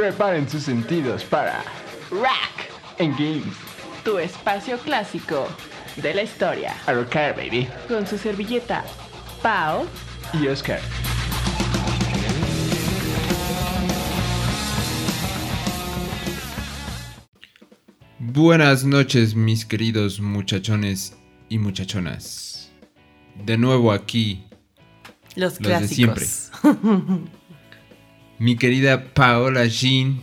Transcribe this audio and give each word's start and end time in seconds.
Preparen 0.00 0.48
sus 0.48 0.62
sentidos 0.62 1.24
para 1.24 1.62
Rack 2.10 2.70
en 2.96 3.12
Games. 3.12 3.54
Tu 4.02 4.18
espacio 4.18 4.78
clásico 4.78 5.46
de 5.96 6.14
la 6.14 6.22
historia. 6.22 6.74
A 6.86 6.94
rocar, 6.94 7.36
baby. 7.36 7.68
Con 7.86 8.06
su 8.06 8.16
servilleta, 8.16 8.82
Pau 9.42 9.84
Y 10.32 10.46
Oscar. 10.46 10.80
Buenas 18.18 18.84
noches, 18.84 19.34
mis 19.34 19.66
queridos 19.66 20.18
muchachones 20.18 21.14
y 21.50 21.58
muchachonas. 21.58 22.72
De 23.44 23.58
nuevo 23.58 23.92
aquí, 23.92 24.46
Los 25.36 25.52
Los 25.52 25.58
de 25.58 25.64
clásicos. 25.64 26.50
mi 28.40 28.56
querida 28.56 29.12
Paola 29.12 29.66
Jean. 29.66 30.18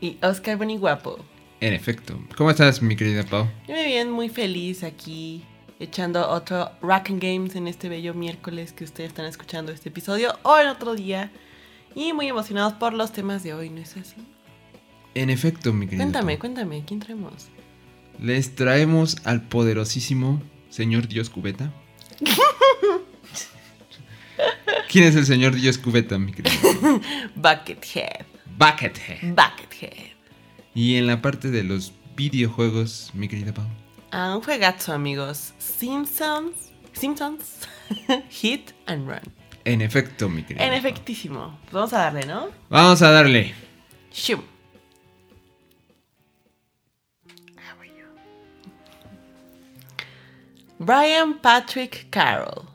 y 0.00 0.16
Oscar 0.22 0.56
Boniguapo. 0.56 1.18
En 1.60 1.74
efecto, 1.74 2.18
¿cómo 2.34 2.50
estás, 2.50 2.80
mi 2.80 2.96
querida? 2.96 3.24
Yo 3.30 3.46
me 3.74 3.84
bien 3.84 4.10
muy 4.10 4.30
feliz 4.30 4.82
aquí 4.82 5.44
echando 5.78 6.26
otro 6.30 6.70
Rack 6.80 7.10
and 7.10 7.22
Games 7.22 7.56
en 7.56 7.68
este 7.68 7.90
bello 7.90 8.14
miércoles 8.14 8.72
que 8.72 8.84
ustedes 8.84 9.10
están 9.10 9.26
escuchando 9.26 9.70
este 9.70 9.90
episodio 9.90 10.32
o 10.44 10.58
en 10.58 10.68
otro 10.68 10.94
día. 10.94 11.30
Y 11.94 12.14
muy 12.14 12.28
emocionados 12.28 12.72
por 12.72 12.94
los 12.94 13.12
temas 13.12 13.42
de 13.42 13.52
hoy, 13.52 13.68
¿no 13.68 13.82
es 13.82 13.98
así? 13.98 14.16
En 15.14 15.28
efecto, 15.28 15.74
mi 15.74 15.86
querida 15.86 16.04
Cuéntame, 16.04 16.38
cuéntame, 16.38 16.84
¿quién 16.86 17.00
traemos? 17.00 17.48
Les 18.18 18.54
traemos 18.54 19.18
al 19.24 19.42
poderosísimo 19.42 20.40
señor 20.70 21.06
Dios 21.06 21.28
Cubeta. 21.28 21.70
¿Quién 24.90 25.04
es 25.04 25.16
el 25.16 25.26
señor 25.26 25.54
Dios 25.54 25.76
Cubeta, 25.76 26.18
mi 26.18 26.32
querida? 26.32 26.54
Buckethead. 27.36 28.24
Buckethead. 28.58 29.34
Buckethead. 29.34 30.12
Y 30.74 30.96
en 30.96 31.06
la 31.06 31.20
parte 31.20 31.50
de 31.50 31.64
los 31.64 31.92
videojuegos, 32.16 33.10
mi 33.14 33.28
querida 33.28 33.52
Pau. 33.52 33.66
Ah, 34.10 34.34
un 34.36 34.42
juegazo, 34.42 34.92
amigos. 34.92 35.52
Simpsons. 35.58 36.72
Simpsons. 36.92 37.68
Hit 38.30 38.72
and 38.86 39.08
Run. 39.08 39.20
En 39.64 39.82
efecto, 39.82 40.28
mi 40.28 40.42
querida 40.42 40.64
En 40.64 40.70
Pau. 40.70 40.78
efectísimo. 40.78 41.58
Vamos 41.72 41.92
a 41.92 41.98
darle, 41.98 42.26
¿no? 42.26 42.48
Vamos 42.70 43.02
a 43.02 43.10
darle. 43.10 43.54
Shum. 44.12 44.42
Brian 50.80 51.38
Patrick 51.40 52.06
Carroll. 52.10 52.67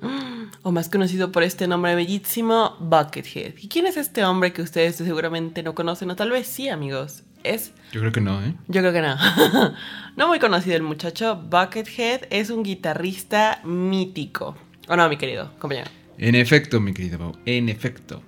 O 0.62 0.72
más 0.72 0.90
conocido 0.90 1.32
por 1.32 1.42
este 1.42 1.66
nombre 1.66 1.94
bellísimo, 1.94 2.76
Buckethead. 2.80 3.54
¿Y 3.58 3.68
quién 3.68 3.86
es 3.86 3.96
este 3.96 4.24
hombre 4.24 4.52
que 4.52 4.60
ustedes 4.60 4.96
seguramente 4.96 5.62
no 5.62 5.74
conocen? 5.74 6.10
O 6.10 6.16
tal 6.16 6.30
vez 6.30 6.46
sí, 6.46 6.68
amigos. 6.68 7.22
Es 7.42 7.72
Yo 7.92 8.00
creo 8.00 8.12
que 8.12 8.20
no, 8.20 8.42
¿eh? 8.44 8.54
yo 8.68 8.82
creo 8.82 8.92
que 8.92 9.00
no. 9.00 9.16
no 10.16 10.28
muy 10.28 10.38
conocido 10.38 10.76
el 10.76 10.82
muchacho. 10.82 11.36
Buckethead 11.36 12.22
es 12.28 12.50
un 12.50 12.62
guitarrista 12.62 13.60
mítico. 13.64 14.54
¿O 14.88 14.96
no, 14.96 15.08
mi 15.08 15.16
querido 15.16 15.50
compañero? 15.58 15.90
En 16.18 16.34
efecto, 16.34 16.80
mi 16.80 16.92
querida 16.92 17.16
Pau. 17.16 17.32
En 17.46 17.70
efecto. 17.70 18.22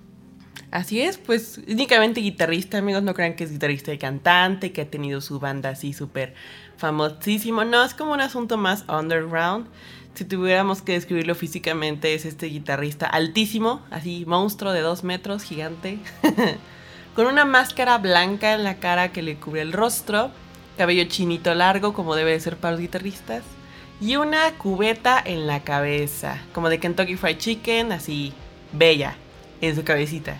Así 0.70 1.02
es, 1.02 1.18
pues 1.18 1.60
únicamente 1.68 2.22
guitarrista, 2.22 2.78
amigos, 2.78 3.02
no 3.02 3.12
crean 3.12 3.34
que 3.36 3.44
es 3.44 3.52
guitarrista 3.52 3.92
y 3.92 3.98
cantante, 3.98 4.72
que 4.72 4.80
ha 4.80 4.90
tenido 4.90 5.20
su 5.20 5.38
banda 5.38 5.68
así 5.68 5.92
súper 5.92 6.32
famosísimo. 6.78 7.64
No, 7.66 7.84
es 7.84 7.92
como 7.92 8.12
un 8.12 8.22
asunto 8.22 8.56
más 8.56 8.86
underground. 8.88 9.66
Si 10.14 10.24
tuviéramos 10.26 10.82
que 10.82 10.92
describirlo 10.92 11.34
físicamente, 11.34 12.14
es 12.14 12.26
este 12.26 12.46
guitarrista 12.46 13.06
altísimo, 13.06 13.80
así 13.90 14.24
monstruo 14.26 14.72
de 14.72 14.80
dos 14.80 15.04
metros, 15.04 15.42
gigante, 15.42 15.98
con 17.16 17.26
una 17.26 17.46
máscara 17.46 17.96
blanca 17.98 18.52
en 18.52 18.62
la 18.62 18.76
cara 18.76 19.10
que 19.10 19.22
le 19.22 19.36
cubre 19.36 19.62
el 19.62 19.72
rostro, 19.72 20.30
cabello 20.76 21.04
chinito 21.04 21.54
largo, 21.54 21.94
como 21.94 22.14
debe 22.14 22.32
de 22.32 22.40
ser 22.40 22.58
para 22.58 22.72
los 22.72 22.80
guitarristas, 22.80 23.42
y 24.02 24.16
una 24.16 24.52
cubeta 24.58 25.22
en 25.24 25.46
la 25.46 25.60
cabeza, 25.60 26.38
como 26.52 26.68
de 26.68 26.78
Kentucky 26.78 27.16
Fried 27.16 27.38
Chicken, 27.38 27.92
así 27.92 28.34
bella, 28.72 29.16
en 29.62 29.74
su 29.74 29.82
cabecita. 29.82 30.36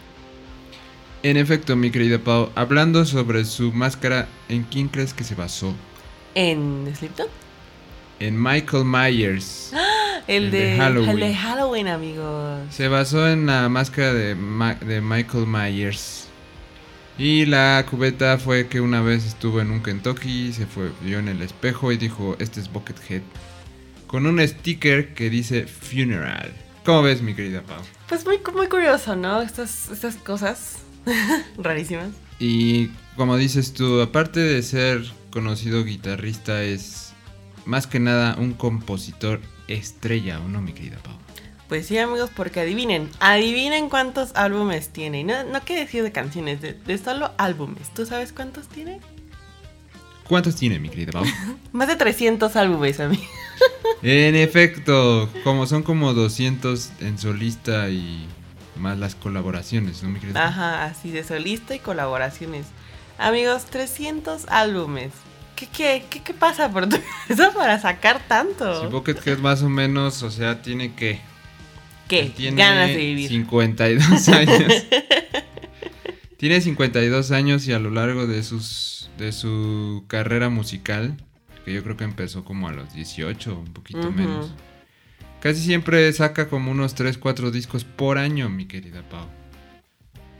En 1.23 1.37
efecto, 1.37 1.77
mi 1.77 1.91
querida 1.91 2.19
Pau. 2.19 2.51
Hablando 2.57 3.05
sobre 3.07 3.45
su 3.45 3.73
máscara, 3.73 4.29
¿en 4.49 4.65
quién 4.65 4.89
crees 4.89 5.15
que 5.15 5.23
se 5.23 5.37
basó? 5.37 5.73
En 6.35 6.93
Slipknot. 6.95 7.42
En 8.27 8.41
Michael 8.41 8.85
Myers. 8.85 9.73
El, 10.29 10.45
El 10.45 10.51
de, 10.53 10.59
de 10.61 10.77
Halloween. 10.77 11.11
El 11.11 11.21
de 11.21 11.35
Halloween, 11.35 11.89
amigos. 11.89 12.61
Se 12.71 12.87
basó 12.87 13.29
en 13.29 13.47
la 13.47 13.69
máscara 13.69 14.13
de, 14.15 14.37
Ma- 14.37 14.75
de 14.77 15.01
Michael 15.01 15.47
Myers. 15.49 16.29
Y 17.19 17.45
la 17.47 17.85
cubeta 17.91 18.39
fue 18.39 18.69
que 18.69 18.81
una 18.81 19.01
vez 19.03 19.27
estuvo 19.27 19.61
en 19.61 19.71
un 19.73 19.83
Kentucky, 19.83 20.53
se 20.53 20.67
fue, 20.67 20.93
vio 21.03 21.19
en 21.19 21.29
el 21.29 21.43
espejo 21.43 21.91
y 21.91 21.97
dijo, 21.97 22.37
este 22.39 22.61
es 22.61 22.73
Buckethead. 22.73 23.23
Con 24.07 24.27
un 24.27 24.47
sticker 24.47 25.13
que 25.15 25.29
dice 25.29 25.67
Funeral. 25.67 26.53
¿Cómo 26.85 27.03
ves, 27.03 27.21
mi 27.21 27.35
querida 27.35 27.63
Pau? 27.63 27.83
Pues 28.09 28.25
muy, 28.25 28.39
muy 28.55 28.69
curioso, 28.69 29.17
¿no? 29.17 29.43
Estas, 29.43 29.91
estas 29.91 30.15
cosas 30.17 30.79
rarísimas. 31.59 32.11
Y 32.39 32.89
como 33.17 33.37
dices 33.37 33.73
tú, 33.75 34.01
aparte 34.01 34.39
de 34.41 34.63
ser 34.63 35.03
conocido 35.31 35.85
guitarrista, 35.85 36.63
es 36.63 37.12
más 37.65 37.87
que 37.87 38.01
nada 38.01 38.37
un 38.39 38.53
compositor 38.53 39.41
estrella, 39.69 40.41
¿o 40.41 40.49
no, 40.49 40.61
mi 40.61 40.73
querida 40.73 40.99
Pau? 41.03 41.17
Pues 41.69 41.87
sí, 41.87 41.97
amigos, 41.97 42.31
porque 42.35 42.61
adivinen, 42.61 43.09
adivinen 43.19 43.89
cuántos 43.89 44.33
álbumes 44.35 44.91
tiene. 44.91 45.25
No, 45.25 45.45
no 45.45 45.61
decir 45.61 46.03
de 46.03 46.13
canciones, 46.13 46.61
de, 46.61 46.75
de 46.75 46.99
solo 46.99 47.33
álbumes. 47.39 47.89
¿Tú 47.95 48.05
sabes 48.05 48.33
cuántos 48.33 48.69
tiene? 48.69 49.01
¿Cuántos 50.29 50.57
tiene, 50.57 50.79
mi 50.79 50.89
querida 50.91 51.13
Pau? 51.13 51.25
Más 51.73 51.89
de 51.89 51.97
300 51.97 52.55
álbumes, 52.57 53.01
amigos. 53.01 53.27
en 54.03 54.35
efecto, 54.35 55.31
como 55.45 55.67
son 55.67 55.83
como 55.83 56.13
200 56.13 56.91
en 57.01 57.19
solista 57.19 57.89
y 57.89 58.27
más 58.77 58.99
las 58.99 59.15
colaboraciones, 59.15 60.03
¿no, 60.03 60.11
mi 60.11 60.21
querida 60.21 60.41
Pau? 60.41 60.49
Ajá, 60.49 60.85
así 60.85 61.11
de 61.11 61.25
solista 61.25 61.75
y 61.75 61.79
colaboraciones. 61.79 62.67
Amigos, 63.19 63.65
300 63.67 64.47
álbumes. 64.49 65.13
¿Qué, 65.63 65.69
qué, 65.69 66.05
qué, 66.11 66.23
qué 66.23 66.35
pasa 66.35 66.73
por 66.73 66.89
tu 66.89 66.97
eso 67.29 67.53
para 67.55 67.79
sacar 67.79 68.21
tanto? 68.27 68.83
Si 68.83 68.87
Buckethead 68.89 69.39
más 69.39 69.63
o 69.63 69.69
menos, 69.69 70.23
o 70.25 70.31
sea, 70.31 70.61
tiene 70.61 70.95
que... 70.95 71.21
¿Qué? 72.09 72.33
tiene 72.37 72.61
Ganas 72.61 72.89
de 72.89 72.97
vivir. 72.97 73.29
52 73.29 74.29
años. 74.29 74.87
tiene 76.37 76.61
52 76.61 77.31
años 77.31 77.69
y 77.69 77.73
a 77.73 77.79
lo 77.79 77.91
largo 77.91 78.27
de 78.27 78.43
sus 78.43 79.09
de 79.19 79.31
su 79.31 80.05
carrera 80.09 80.49
musical, 80.49 81.17
que 81.65 81.73
yo 81.73 81.85
creo 81.85 81.97
que 81.97 82.05
empezó 82.05 82.45
como 82.45 82.69
a 82.69 82.73
los 82.73 82.93
18, 82.93 83.57
un 83.57 83.73
poquito 83.73 84.11
menos. 84.11 84.53
Casi 85.41 85.61
siempre 85.61 86.13
saca 86.13 86.49
como 86.49 86.73
unos 86.73 86.95
3, 86.95 87.19
4 87.19 87.53
discos 87.53 87.85
por 87.85 88.19
año, 88.19 88.49
mi 88.49 88.67
querida 88.67 89.03
Pau. 89.09 89.29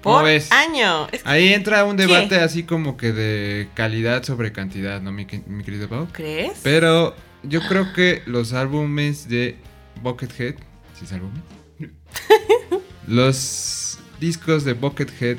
¿Cómo 0.03 0.17
Por 0.17 0.25
ves? 0.25 0.51
año. 0.53 1.07
Es 1.13 1.23
que- 1.23 1.29
Ahí 1.29 1.53
entra 1.53 1.85
un 1.85 1.97
¿Qué? 1.97 2.07
debate 2.07 2.37
así 2.37 2.65
como 2.65 2.97
que 2.97 3.13
de 3.13 3.69
calidad 3.75 4.23
sobre 4.25 4.53
cantidad, 4.53 5.01
¿no, 5.01 5.13
mi, 5.13 5.27
mi 5.47 5.63
querido 5.65 5.89
Pau? 5.89 6.09
¿Crees? 6.13 6.61
Pero 6.63 7.15
yo 7.45 7.61
creo 7.69 7.93
que 7.93 8.23
los 8.27 8.53
álbumes 8.53 9.29
de 9.29 9.57
Buckethead, 10.03 10.55
¿sí 10.99 11.05
es 11.05 11.13
álbumes? 11.13 11.43
los 13.07 13.99
discos 14.21 14.65
de 14.65 14.73
Buckethead, 14.75 15.37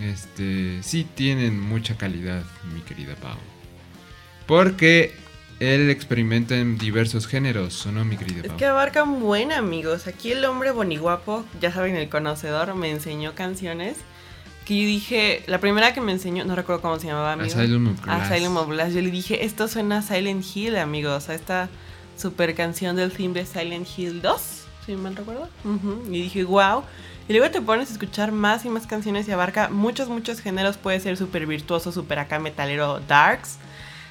este, 0.00 0.82
sí 0.82 1.06
tienen 1.14 1.60
mucha 1.60 1.96
calidad, 1.96 2.42
mi 2.74 2.80
querida 2.80 3.14
Pau. 3.16 3.36
Porque 4.46 5.12
él 5.60 5.90
experimenta 5.90 6.56
en 6.56 6.78
diversos 6.78 7.26
géneros, 7.26 7.86
¿o 7.86 7.92
no, 7.92 8.04
mi 8.04 8.16
querida 8.16 8.42
Es 8.44 8.52
que 8.52 8.66
abarcan 8.66 9.20
buen 9.20 9.52
amigos. 9.52 10.06
Aquí 10.06 10.32
el 10.32 10.44
hombre 10.46 10.70
boniguapo, 10.70 11.44
ya 11.60 11.70
saben, 11.70 11.96
el 11.96 12.08
conocedor, 12.08 12.74
me 12.74 12.90
enseñó 12.90 13.34
canciones 13.34 13.98
que 14.64 14.80
yo 14.80 14.86
dije, 14.86 15.42
la 15.46 15.58
primera 15.58 15.92
que 15.92 16.00
me 16.00 16.12
enseñó, 16.12 16.44
no 16.44 16.54
recuerdo 16.54 16.80
cómo 16.80 16.98
se 16.98 17.08
llamaba, 17.08 17.32
amigo. 17.32 17.52
Asylum 17.52 17.88
of 17.88 18.02
Glass. 18.02 18.30
Asylum 18.30 18.56
of 18.56 18.68
Glass. 18.68 18.94
Yo 18.94 19.02
le 19.02 19.10
dije, 19.10 19.44
esto 19.44 19.68
suena 19.68 19.98
a 19.98 20.02
Silent 20.02 20.44
Hill, 20.54 20.76
amigos, 20.76 21.28
a 21.28 21.34
esta 21.34 21.68
super 22.16 22.54
canción 22.54 22.96
del 22.96 23.10
theme 23.10 23.34
de 23.34 23.46
Silent 23.46 23.86
Hill 23.96 24.22
2, 24.22 24.64
si 24.86 24.96
mal 24.96 25.16
recuerdo. 25.16 25.48
Ujú. 25.64 26.04
Y 26.08 26.22
dije, 26.22 26.44
wow. 26.44 26.84
Y 27.28 27.32
luego 27.32 27.50
te 27.50 27.60
pones 27.60 27.90
a 27.90 27.92
escuchar 27.92 28.32
más 28.32 28.64
y 28.64 28.68
más 28.68 28.86
canciones 28.86 29.28
y 29.28 29.32
abarca 29.32 29.68
muchos, 29.68 30.08
muchos 30.08 30.40
géneros. 30.40 30.76
Puede 30.76 31.00
ser 31.00 31.16
súper 31.16 31.46
virtuoso, 31.46 31.92
súper 31.92 32.18
acá 32.18 32.38
metalero 32.38 33.00
darks. 33.00 33.58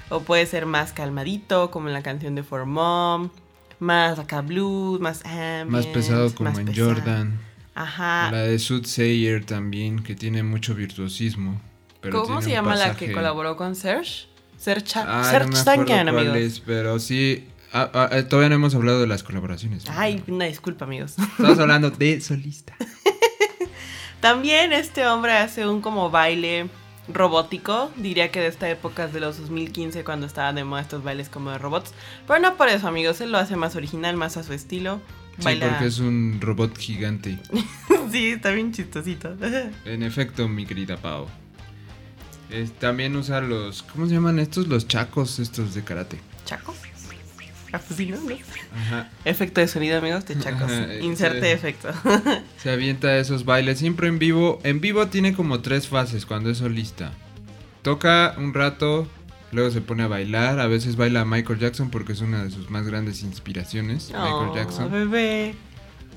O 0.09 0.21
puede 0.21 0.45
ser 0.45 0.65
más 0.65 0.91
calmadito, 0.93 1.69
como 1.71 1.87
en 1.87 1.93
la 1.93 2.01
canción 2.03 2.35
de 2.35 2.43
For 2.43 2.65
Mom. 2.65 3.29
Más 3.79 4.19
acá 4.19 4.41
blues, 4.41 4.99
más 4.99 5.23
ambient, 5.25 5.69
Más 5.69 5.85
pesado 5.85 6.33
como 6.35 6.49
más 6.49 6.59
en 6.59 6.65
pesado. 6.65 6.89
Jordan. 6.95 7.39
Ajá. 7.75 8.29
La 8.31 8.39
de 8.43 8.59
Soothsayer 8.59 9.45
también, 9.45 10.03
que 10.03 10.15
tiene 10.15 10.43
mucho 10.43 10.75
virtuosismo. 10.75 11.61
pero 12.01 12.23
¿Cómo 12.23 12.41
se 12.41 12.49
llama 12.51 12.75
la 12.75 12.95
que 12.95 13.11
colaboró 13.11 13.55
con 13.55 13.75
Serge? 13.75 14.27
Serge, 14.57 14.99
Ah, 14.99 15.23
Serge 15.53 16.03
no 16.03 16.09
amigos. 16.19 16.35
es, 16.35 16.59
pero 16.59 16.99
sí. 16.99 17.47
ah, 17.71 17.89
ah, 17.93 18.09
eh, 18.11 18.23
todavía 18.23 18.49
no 18.49 18.55
hemos 18.55 18.75
hablado 18.75 18.99
de 18.99 19.07
las 19.07 19.23
colaboraciones. 19.23 19.85
Ay, 19.89 20.21
una 20.27 20.45
disculpa, 20.45 20.83
amigos. 20.83 21.15
Estamos 21.17 21.59
hablando 21.59 21.89
de 21.91 22.19
solista. 22.19 22.75
También 24.19 24.73
este 24.73 25.07
hombre 25.07 25.31
hace 25.33 25.65
un 25.65 25.79
como 25.79 26.09
baile 26.09 26.67
robótico. 27.13 27.91
Diría 27.95 28.31
que 28.31 28.39
de 28.39 28.47
esta 28.47 28.69
época 28.69 29.05
es 29.05 29.13
de 29.13 29.19
los 29.19 29.37
2015 29.39 30.03
cuando 30.03 30.25
estaban 30.25 30.55
de 30.55 30.63
moda 30.63 30.81
estos 30.81 31.03
bailes 31.03 31.29
como 31.29 31.51
de 31.51 31.57
robots. 31.57 31.93
Pero 32.27 32.39
no 32.39 32.55
por 32.55 32.69
eso, 32.69 32.87
amigos. 32.87 33.19
Él 33.21 33.31
lo 33.31 33.37
hace 33.37 33.55
más 33.55 33.75
original, 33.75 34.15
más 34.15 34.37
a 34.37 34.43
su 34.43 34.53
estilo. 34.53 35.01
Sí, 35.39 35.57
porque 35.61 35.85
es 35.85 35.99
un 35.99 36.39
robot 36.41 36.77
gigante. 36.77 37.39
sí, 38.11 38.29
está 38.31 38.51
bien 38.51 38.73
chistosito. 38.73 39.35
En 39.85 40.03
efecto, 40.03 40.47
mi 40.49 40.65
querida 40.65 40.97
Pau. 40.97 41.27
Es- 42.49 42.71
también 42.73 43.15
usa 43.15 43.39
los. 43.41 43.83
¿Cómo 43.83 44.07
se 44.07 44.13
llaman 44.15 44.39
estos? 44.39 44.67
Los 44.67 44.87
chacos 44.87 45.39
estos 45.39 45.73
de 45.75 45.83
karate. 45.83 46.19
¿Chacos? 46.45 46.75
Efecto 49.25 49.61
de 49.61 49.67
sonido, 49.67 49.97
amigos, 49.97 50.25
de 50.25 50.37
chacos. 50.39 50.63
Ajá, 50.71 50.93
eh, 50.93 51.01
Inserte 51.03 51.51
efecto. 51.51 51.89
Se 52.57 52.71
avienta 52.71 53.17
esos 53.17 53.45
bailes 53.45 53.79
siempre 53.79 54.07
en 54.07 54.19
vivo. 54.19 54.59
En 54.63 54.81
vivo 54.81 55.07
tiene 55.07 55.33
como 55.33 55.61
tres 55.61 55.87
fases 55.87 56.25
cuando 56.25 56.49
es 56.49 56.59
solista. 56.59 57.11
Toca 57.81 58.35
un 58.37 58.53
rato, 58.53 59.07
luego 59.51 59.71
se 59.71 59.81
pone 59.81 60.03
a 60.03 60.07
bailar. 60.07 60.59
A 60.59 60.67
veces 60.67 60.95
baila 60.95 61.25
Michael 61.25 61.59
Jackson 61.59 61.89
porque 61.89 62.13
es 62.13 62.21
una 62.21 62.43
de 62.43 62.51
sus 62.51 62.69
más 62.69 62.85
grandes 62.85 63.23
inspiraciones. 63.23 64.11
Oh, 64.15 64.21
Michael 64.23 64.63
Jackson. 64.65 64.91
bebé. 64.91 65.55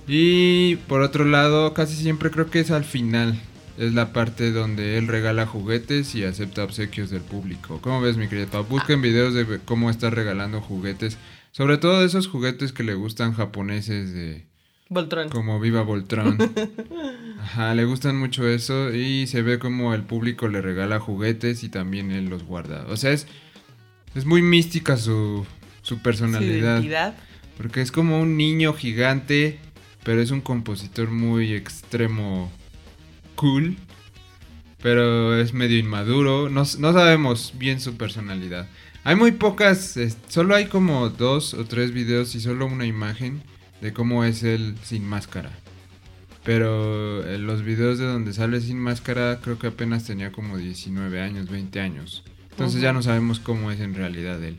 Y 0.07 0.77
por 0.89 1.03
otro 1.03 1.25
lado, 1.25 1.75
casi 1.75 1.95
siempre 1.97 2.31
creo 2.31 2.51
que 2.51 2.61
es 2.61 2.71
al 2.71 2.85
final. 2.85 3.39
Es 3.79 3.95
la 3.95 4.13
parte 4.13 4.53
donde 4.53 4.99
él 4.99 5.09
regala 5.09 5.47
juguetes 5.47 6.15
y 6.15 6.25
acepta 6.25 6.63
obsequios 6.63 7.09
del 7.11 7.23
público. 7.23 7.81
¿Cómo 7.81 8.01
ves, 8.03 8.17
mi 8.17 8.29
querida 8.29 8.47
Pau? 8.47 8.65
Busquen 8.65 9.01
videos 9.01 9.33
de 9.33 9.61
cómo 9.65 9.89
está 9.91 10.11
regalando 10.11 10.61
juguetes. 10.61 11.17
Sobre 11.53 11.79
todo 11.79 12.01
de 12.01 12.07
esos 12.07 12.27
juguetes 12.27 12.73
que 12.73 12.83
le 12.83 12.95
gustan 12.95 13.35
japoneses 13.35 14.13
de 14.13 14.47
Voltron. 14.89 15.29
como 15.29 15.61
Viva 15.61 15.83
Voltron. 15.83 16.39
Ajá, 17.41 17.75
le 17.75 17.85
gustan 17.85 18.17
mucho 18.19 18.47
eso 18.49 18.93
y 18.93 19.27
se 19.27 19.43
ve 19.43 19.59
como 19.59 19.95
el 19.95 20.03
público 20.03 20.49
le 20.49 20.61
regala 20.63 20.99
juguetes 20.99 21.63
y 21.63 21.69
también 21.69 22.11
él 22.11 22.27
los 22.31 22.45
guarda. 22.45 22.87
O 22.89 22.97
sea, 22.97 23.13
es, 23.13 23.27
es 24.15 24.25
muy 24.27 24.43
mística 24.43 24.97
su, 24.97 25.47
su 25.83 25.97
Su 25.97 26.03
personalidad. 26.03 26.77
identidad. 26.79 27.17
Porque 27.57 27.81
es 27.83 27.93
como 27.93 28.21
un 28.21 28.37
niño 28.37 28.73
gigante, 28.73 29.59
pero 30.05 30.21
es 30.23 30.31
un 30.31 30.41
compositor 30.41 31.11
muy 31.11 31.53
extremo 31.53 32.51
cool. 33.37 33.77
Pero 34.83 35.37
es 35.39 35.53
medio 35.55 35.79
inmaduro. 35.79 36.49
No, 36.49 36.63
no 36.79 36.93
sabemos 36.93 37.53
bien 37.57 37.81
su 37.81 37.97
personalidad. 37.97 38.69
Hay 39.05 39.17
muy 39.17 39.33
pocas, 39.33 39.97
es- 39.97 40.17
solo 40.29 40.55
hay 40.55 40.67
como 40.67 41.09
dos 41.09 41.55
o 41.55 41.65
tres 41.65 41.93
videos 41.93 42.35
y 42.35 42.41
solo 42.41 42.67
una 42.67 42.87
imagen 42.87 43.43
de 43.81 43.93
cómo 43.93 44.25
es 44.25 44.43
él 44.43 44.77
sin 44.83 45.05
máscara. 45.07 45.51
Pero 46.45 47.25
en 47.29 47.47
los 47.47 47.63
videos 47.63 47.99
de 47.99 48.07
donde 48.07 48.33
sale 48.33 48.61
sin 48.61 48.79
máscara 48.79 49.39
creo 49.41 49.59
que 49.59 49.69
apenas 49.69 50.05
tenía 50.05 50.33
como 50.33 50.57
19 50.57 51.21
años, 51.21 51.49
20 51.49 51.81
años. 51.81 52.25
Entonces 52.51 52.81
ya 52.81 52.93
no 52.93 53.03
sabemos 53.03 53.39
cómo 53.41 53.71
es 53.71 53.81
en 53.81 53.95
realidad 53.95 54.43
él. 54.43 54.59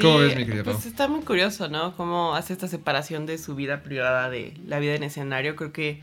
¿Cómo 0.00 0.18
ves, 0.18 0.36
mi 0.36 0.44
querida 0.44 0.62
Pues 0.62 0.76
Pau? 0.76 0.88
está 0.88 1.08
muy 1.08 1.20
curioso, 1.22 1.68
¿no? 1.68 1.96
Cómo 1.96 2.34
hace 2.34 2.52
esta 2.52 2.68
separación 2.68 3.24
de 3.26 3.38
su 3.38 3.54
vida 3.54 3.82
privada 3.82 4.28
de 4.30 4.54
la 4.66 4.78
vida 4.78 4.94
en 4.94 5.02
escenario. 5.02 5.56
Creo 5.56 5.72
que 5.72 6.02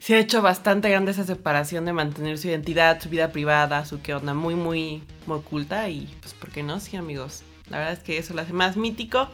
se 0.00 0.14
ha 0.14 0.18
hecho 0.18 0.40
bastante 0.40 0.88
grande 0.88 1.12
esa 1.12 1.24
separación 1.24 1.84
de 1.84 1.92
mantener 1.92 2.38
su 2.38 2.48
identidad, 2.48 3.00
su 3.00 3.10
vida 3.10 3.30
privada, 3.32 3.84
su 3.84 4.00
que 4.00 4.14
onda 4.14 4.32
muy, 4.32 4.54
muy, 4.54 5.02
muy 5.26 5.36
oculta. 5.36 5.88
Y 5.90 6.08
pues, 6.22 6.32
¿por 6.32 6.50
qué 6.50 6.62
no? 6.62 6.80
Sí, 6.80 6.96
amigos. 6.96 7.42
La 7.68 7.78
verdad 7.78 7.92
es 7.92 7.98
que 8.00 8.16
eso 8.16 8.32
lo 8.32 8.40
hace 8.40 8.54
más 8.54 8.78
mítico. 8.78 9.28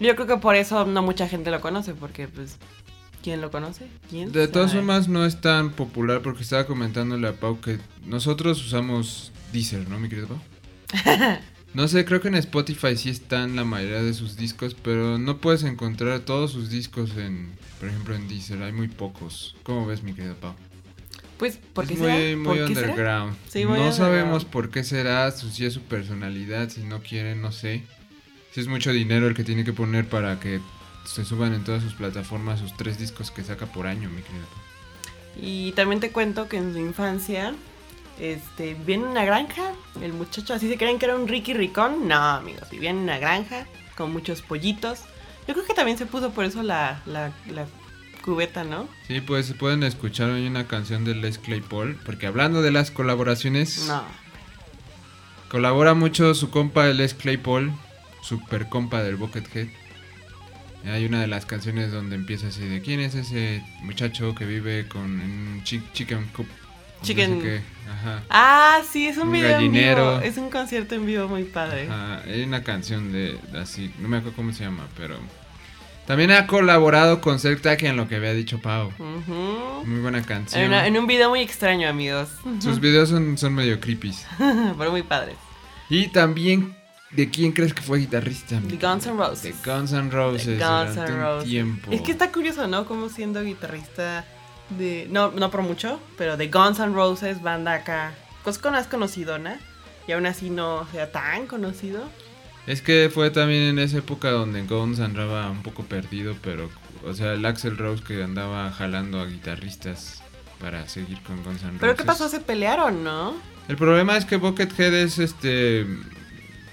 Yo 0.00 0.14
creo 0.16 0.26
que 0.26 0.38
por 0.38 0.56
eso 0.56 0.86
no 0.86 1.02
mucha 1.02 1.28
gente 1.28 1.50
lo 1.50 1.60
conoce, 1.60 1.94
porque 1.94 2.28
pues, 2.28 2.56
¿quién 3.22 3.42
lo 3.42 3.50
conoce? 3.50 3.88
¿Quién? 4.08 4.32
De 4.32 4.48
todas 4.48 4.72
formas 4.72 5.06
no 5.06 5.26
es 5.26 5.40
tan 5.40 5.70
popular 5.72 6.22
porque 6.22 6.42
estaba 6.42 6.66
comentándole 6.66 7.28
a 7.28 7.34
Pau 7.34 7.60
que 7.60 7.78
nosotros 8.04 8.64
usamos 8.64 9.32
Deezer, 9.52 9.86
¿no, 9.88 9.98
mi 9.98 10.08
querido 10.08 10.28
Pau? 10.28 10.40
No 11.76 11.88
sé, 11.88 12.06
creo 12.06 12.22
que 12.22 12.28
en 12.28 12.36
Spotify 12.36 12.96
sí 12.96 13.10
están 13.10 13.54
la 13.54 13.62
mayoría 13.62 14.02
de 14.02 14.14
sus 14.14 14.38
discos, 14.38 14.74
pero 14.74 15.18
no 15.18 15.36
puedes 15.36 15.62
encontrar 15.62 16.20
todos 16.20 16.50
sus 16.50 16.70
discos 16.70 17.14
en, 17.18 17.50
por 17.78 17.90
ejemplo, 17.90 18.14
en 18.14 18.28
Deezer, 18.28 18.62
hay 18.62 18.72
muy 18.72 18.88
pocos. 18.88 19.54
¿Cómo 19.62 19.84
ves, 19.84 20.02
mi 20.02 20.14
querido 20.14 20.36
Pau? 20.36 20.54
Pues, 21.36 21.58
¿por 21.74 21.86
qué 21.86 21.92
es 21.92 22.00
será? 22.00 22.14
muy, 22.14 22.36
muy 22.36 22.44
¿Por 22.60 22.68
qué 22.68 22.74
será? 22.76 22.88
underground. 22.88 23.36
Sí, 23.50 23.64
no 23.64 23.68
underground. 23.72 23.94
sabemos 23.94 24.46
por 24.46 24.70
qué 24.70 24.84
será, 24.84 25.30
si 25.32 25.66
es 25.66 25.74
su 25.74 25.82
personalidad, 25.82 26.70
si 26.70 26.82
no 26.82 27.02
quieren, 27.02 27.42
no 27.42 27.52
sé. 27.52 27.82
Si 28.52 28.60
es 28.62 28.68
mucho 28.68 28.90
dinero 28.90 29.28
el 29.28 29.34
que 29.34 29.44
tiene 29.44 29.62
que 29.62 29.74
poner 29.74 30.08
para 30.08 30.40
que 30.40 30.60
se 31.04 31.26
suban 31.26 31.52
en 31.52 31.62
todas 31.62 31.82
sus 31.82 31.92
plataformas 31.92 32.58
sus 32.58 32.74
tres 32.74 32.98
discos 32.98 33.30
que 33.30 33.44
saca 33.44 33.66
por 33.66 33.86
año, 33.86 34.08
mi 34.08 34.22
querido 34.22 34.46
Pau. 34.46 35.42
Y 35.44 35.72
también 35.72 36.00
te 36.00 36.10
cuento 36.10 36.48
que 36.48 36.56
en 36.56 36.72
su 36.72 36.78
infancia, 36.78 37.54
este, 38.18 38.74
vivía 38.74 38.96
en 38.96 39.04
una 39.04 39.24
granja. 39.24 39.72
El 40.00 40.12
muchacho, 40.12 40.54
así 40.54 40.68
se 40.68 40.76
creen 40.78 40.98
que 40.98 41.06
era 41.06 41.16
un 41.16 41.28
Ricky 41.28 41.54
Ricón. 41.54 42.08
No, 42.08 42.16
amigos, 42.16 42.68
vivía 42.70 42.90
en 42.90 42.96
una 42.96 43.18
granja 43.18 43.66
con 43.96 44.12
muchos 44.12 44.42
pollitos. 44.42 45.00
Yo 45.48 45.54
creo 45.54 45.66
que 45.66 45.74
también 45.74 45.96
se 45.98 46.06
puso 46.06 46.30
por 46.30 46.44
eso 46.44 46.62
la, 46.62 47.02
la, 47.06 47.32
la 47.50 47.66
cubeta, 48.24 48.64
¿no? 48.64 48.88
Sí, 49.06 49.20
pues 49.20 49.52
pueden 49.52 49.82
escuchar 49.84 50.30
hoy 50.30 50.46
una 50.46 50.66
canción 50.66 51.04
de 51.04 51.14
Les 51.14 51.38
Claypool, 51.38 51.98
porque 52.04 52.26
hablando 52.26 52.60
de 52.62 52.72
las 52.72 52.90
colaboraciones, 52.90 53.86
No. 53.86 54.02
colabora 55.48 55.94
mucho 55.94 56.34
su 56.34 56.50
compa 56.50 56.86
Les 56.88 57.14
Claypool, 57.14 57.72
super 58.22 58.68
compa 58.68 59.02
del 59.02 59.16
Buckethead. 59.16 59.68
Hay 60.86 61.04
una 61.04 61.20
de 61.20 61.26
las 61.26 61.46
canciones 61.46 61.90
donde 61.90 62.14
empieza 62.14 62.46
así 62.48 62.60
de 62.64 62.80
¿Quién 62.80 63.00
es 63.00 63.14
ese 63.16 63.60
muchacho 63.82 64.34
que 64.36 64.44
vive 64.44 64.86
con 64.88 65.02
un 65.20 65.60
chi- 65.64 65.82
chicken 65.92 66.26
coop? 66.32 66.46
No 67.14 67.40
sé 67.40 67.40
Chicken- 67.40 67.62
Ajá. 67.90 68.22
Ah, 68.30 68.80
sí, 68.90 69.06
es 69.06 69.16
un, 69.16 69.28
Un 69.28 69.32
video 69.32 69.52
gallinero. 69.52 70.14
en 70.14 70.20
vivo. 70.20 70.30
Es 70.32 70.36
un 70.38 70.50
concierto 70.50 70.94
en 70.94 71.06
vivo 71.06 71.28
muy 71.28 71.44
padre. 71.44 71.88
Ajá, 71.88 72.22
Hay 72.26 72.42
una 72.42 72.62
canción 72.62 73.12
de 73.12 73.38
así, 73.60 73.92
no 74.00 74.08
me 74.08 74.18
acuerdo 74.18 74.36
cómo 74.36 74.52
se 74.52 74.64
llama, 74.64 74.86
pero 74.96 75.16
también 76.06 76.30
ha 76.32 76.46
colaborado 76.46 77.20
con 77.20 77.38
Sertac 77.38 77.82
en 77.84 77.96
lo 77.96 78.06
que 78.08 78.16
había 78.16 78.32
dicho 78.32 78.60
Pau. 78.60 78.88
Ujú. 78.98 79.84
Muy 79.86 80.00
buena 80.00 80.22
canción. 80.22 80.62
en, 80.62 80.68
una- 80.68 80.86
en 80.86 80.96
un 80.96 81.06
video 81.06 81.30
muy 81.30 81.40
extraño, 81.40 81.88
amigos. 81.88 82.28
Sus 82.60 82.80
videos 82.80 83.08
son, 83.08 83.38
son 83.38 83.54
medio 83.54 83.80
creepy. 83.80 84.12
Pero 84.38 84.90
muy 84.90 85.02
padres. 85.02 85.36
Y 85.88 86.08
también, 86.08 86.76
¿de 87.12 87.30
quién 87.30 87.52
crees 87.52 87.72
que 87.72 87.82
fue 87.82 87.98
guitarrista? 88.00 88.60
The 88.68 88.76
Guns? 88.84 89.06
N' 89.06 89.16
Roses. 89.16 89.42
De 89.42 89.54
Guns 89.72 89.92
N' 89.92 90.10
Roses. 90.10 90.44
The 90.58 90.64
Guns 90.64 90.96
N' 90.96 91.12
un 91.14 91.20
Roses. 91.20 91.48
tiempo. 91.48 91.92
Es 91.92 92.00
que 92.02 92.10
está 92.12 92.30
curioso, 92.32 92.66
¿no? 92.66 92.84
Como 92.86 93.08
siendo 93.08 93.42
guitarrista 93.42 94.24
de. 94.70 95.06
No, 95.10 95.30
no 95.30 95.50
por 95.50 95.62
mucho, 95.62 96.00
pero 96.18 96.36
de 96.36 96.48
Guns 96.48 96.78
N' 96.78 96.94
Roses, 96.94 97.42
banda 97.42 97.74
acá. 97.74 98.14
Pues 98.44 98.58
con 98.58 98.74
has 98.74 98.86
conocido, 98.86 99.38
¿no? 99.38 99.52
Y 100.06 100.12
aún 100.12 100.26
así 100.26 100.50
no 100.50 100.86
sea 100.92 101.10
tan 101.10 101.46
conocido. 101.46 102.04
Es 102.66 102.82
que 102.82 103.10
fue 103.12 103.30
también 103.30 103.62
en 103.62 103.78
esa 103.78 103.98
época 103.98 104.30
donde 104.30 104.62
Guns 104.62 105.00
andaba 105.00 105.50
un 105.50 105.62
poco 105.62 105.84
perdido, 105.84 106.36
pero, 106.42 106.68
o 107.04 107.14
sea, 107.14 107.34
el 107.34 107.44
Axel 107.44 107.78
Rose 107.78 108.02
que 108.02 108.22
andaba 108.22 108.70
jalando 108.72 109.20
a 109.20 109.26
guitarristas 109.26 110.22
para 110.60 110.88
seguir 110.88 111.20
con 111.22 111.42
Guns 111.44 111.62
N' 111.62 111.70
Roses. 111.72 111.80
Pero 111.80 111.96
¿qué 111.96 112.04
pasó? 112.04 112.28
Se 112.28 112.40
pelearon, 112.40 113.04
¿no? 113.04 113.34
El 113.68 113.76
problema 113.76 114.16
es 114.16 114.24
que 114.24 114.36
Buckethead 114.36 114.94
es 114.94 115.18
este. 115.18 115.86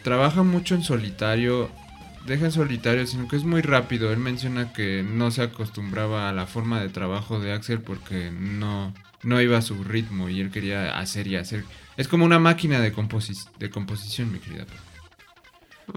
Trabaja 0.04 0.44
mucho 0.44 0.76
en 0.76 0.84
solitario. 0.84 1.70
Deja 2.26 2.46
en 2.46 2.52
solitario, 2.54 3.06
sino 3.06 3.28
que 3.28 3.36
es 3.36 3.44
muy 3.44 3.62
rápido. 3.62 4.12
Él 4.14 4.20
menciona 4.20 4.72
que 4.72 5.04
no 5.04 5.30
se 5.32 5.42
acostumbraba 5.42 6.30
a 6.30 6.34
la 6.34 6.46
forma 6.48 6.80
de 6.82 6.90
trabajo 6.90 7.40
de 7.40 7.52
Axel 7.52 7.82
porque 7.82 8.32
no, 8.32 8.94
no 9.24 9.42
iba 9.42 9.58
a 9.58 9.62
su 9.62 9.84
ritmo 9.84 10.30
y 10.30 10.40
él 10.40 10.50
quería 10.50 10.98
hacer 10.98 11.28
y 11.28 11.36
hacer. 11.36 11.66
Es 11.98 12.08
como 12.08 12.24
una 12.26 12.40
máquina 12.40 12.80
de, 12.80 12.94
composi- 12.96 13.50
de 13.60 13.70
composición, 13.70 14.32
mi 14.32 14.40
querida. 14.40 14.66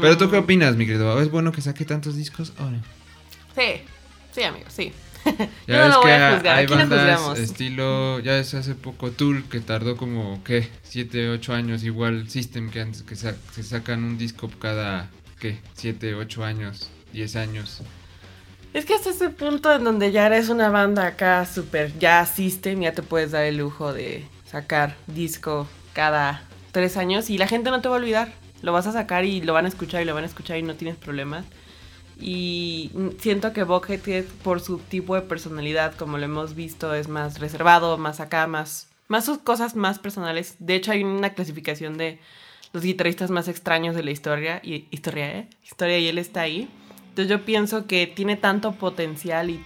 Pero 0.00 0.18
tú 0.18 0.28
qué 0.28 0.37
Mm, 0.40 0.42
opinas, 0.45 0.76
mi 0.76 0.85
querido? 0.85 1.21
¿Es 1.23 1.30
bueno 1.30 1.52
que 1.52 1.61
saque 1.62 1.85
tantos 1.85 2.16
discos? 2.16 2.52
¿O 2.59 2.64
no? 2.64 2.83
Sí, 3.54 3.83
sí, 4.33 4.42
amigo, 4.42 4.66
sí. 4.68 4.92
Ya 5.25 5.37
Yo 5.68 5.76
no 5.76 5.83
ves 5.85 5.90
lo 5.95 6.00
voy 6.00 6.06
que 6.11 6.12
a 6.16 6.28
ha- 6.28 6.35
juzgar. 6.35 6.56
hay 6.56 6.64
Aquí 6.64 6.73
no 6.73 6.78
bandas 6.80 7.21
juzgamos. 7.21 7.38
estilo, 7.38 8.18
ya 8.21 8.37
es 8.38 8.52
hace 8.54 8.75
poco 8.75 9.12
Tool 9.12 9.45
que 9.45 9.61
tardó 9.61 9.97
como, 9.97 10.42
¿qué? 10.42 10.68
7, 10.83 11.28
8 11.30 11.54
años, 11.54 11.85
igual 11.85 12.28
System 12.28 12.71
que, 12.71 12.80
antes, 12.80 13.02
que 13.04 13.14
sa- 13.14 13.37
sacan 13.62 14.02
un 14.04 14.18
disco 14.18 14.50
cada, 14.61 15.09
¿qué? 15.38 15.61
7, 15.75 16.14
8 16.14 16.45
años, 16.45 16.90
10 17.12 17.37
años. 17.37 17.83
Es 18.73 18.85
que 18.85 18.95
hasta 18.95 19.11
ese 19.11 19.31
punto 19.31 19.73
en 19.73 19.85
donde 19.85 20.12
ya 20.12 20.26
eres 20.26 20.49
una 20.49 20.69
banda 20.69 21.07
acá 21.07 21.47
súper, 21.47 21.99
ya 21.99 22.26
system, 22.26 22.83
ya 22.83 22.93
te 22.93 23.02
puedes 23.02 23.31
dar 23.31 23.45
el 23.45 23.57
lujo 23.57 23.93
de 23.93 24.26
sacar 24.45 24.97
disco 25.07 25.66
cada 25.95 26.43
tres 26.73 26.99
años 26.99 27.31
y 27.31 27.38
la 27.38 27.49
gente 27.49 27.71
no 27.71 27.81
te 27.81 27.88
va 27.88 27.95
a 27.95 27.99
olvidar. 27.99 28.33
Lo 28.61 28.73
vas 28.73 28.87
a 28.87 28.93
sacar 28.93 29.25
y 29.25 29.40
lo 29.40 29.55
van 29.55 29.64
a 29.64 29.69
escuchar 29.69 30.02
y 30.02 30.05
lo 30.05 30.14
van 30.14 30.25
a 30.25 30.26
escuchar 30.26 30.59
y 30.59 30.62
no 30.62 30.75
tienes 30.75 30.97
problemas. 30.97 31.47
Y 32.21 32.90
siento 33.19 33.52
que 33.52 33.64
Buckethead, 33.64 34.25
por 34.43 34.61
su 34.61 34.78
tipo 34.78 35.14
de 35.14 35.23
personalidad, 35.23 35.95
como 35.95 36.19
lo 36.19 36.25
hemos 36.25 36.55
visto, 36.55 36.95
es 36.95 37.09
más 37.09 37.38
reservado, 37.40 37.99
más 37.99 38.21
acá, 38.21 38.47
más, 38.47 38.88
más 39.09 39.25
sus 39.25 39.38
cosas 39.38 39.76
más 39.76 39.99
personales. 39.99 40.57
De 40.59 40.75
hecho, 40.75 40.93
hay 40.93 41.05
una 41.05 41.35
clasificación 41.35 41.99
de 41.99 42.19
los 42.76 42.85
guitarristas 42.85 43.30
más 43.30 43.49
extraños 43.49 43.97
de 43.97 44.02
la 44.02 44.11
historia. 44.11 44.61
Y, 44.62 44.87
historia, 44.90 45.30
¿eh? 45.30 45.49
Historia, 45.64 45.99
y 45.99 46.09
él 46.09 46.18
está 46.18 46.42
ahí. 46.42 46.68
Entonces 47.09 47.30
yo 47.30 47.42
pienso 47.47 47.87
que 47.87 48.06
tiene 48.06 48.37
tanto 48.37 48.73
potencial 48.73 49.49
y 49.49 49.64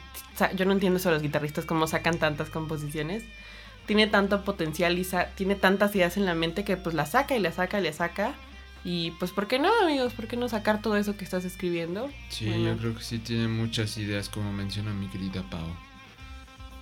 yo 0.55 0.65
no 0.65 0.73
entiendo 0.73 0.99
eso 0.99 1.09
de 1.09 1.17
los 1.17 1.23
guitarristas, 1.23 1.65
cómo 1.67 1.89
sacan 1.89 2.19
tantas 2.19 2.51
composiciones. 2.51 3.25
Tiene 3.87 4.07
tanto 4.07 4.45
potencial 4.45 4.97
y 4.97 5.07
tiene 5.35 5.57
tantas 5.57 5.97
ideas 5.97 6.17
en 6.17 6.25
la 6.25 6.37
mente 6.37 6.63
que 6.63 6.77
pues 6.77 6.95
la 6.95 7.05
saca 7.05 7.37
y 7.37 7.41
la 7.41 7.51
saca 7.51 7.81
y 7.81 7.83
la 7.83 7.93
saca. 7.93 8.35
Y 8.85 9.11
pues, 9.19 9.33
¿por 9.33 9.49
qué 9.49 9.59
no, 9.59 9.69
amigos? 9.83 10.13
¿Por 10.13 10.29
qué 10.29 10.37
no 10.37 10.49
sacar 10.49 10.81
todo 10.81 10.97
eso 10.97 11.17
que 11.17 11.25
estás 11.25 11.45
escribiendo? 11.45 12.09
Sí, 12.29 12.47
Bueno. 12.47 12.69
yo 12.69 12.77
creo 12.79 12.95
que 12.95 13.03
sí 13.03 13.19
tiene 13.19 13.49
muchas 13.49 13.99
ideas, 13.99 14.29
como 14.29 14.53
menciona 14.53 14.95
mi 14.95 15.09
querida 15.09 15.43
Pau. 15.51 15.67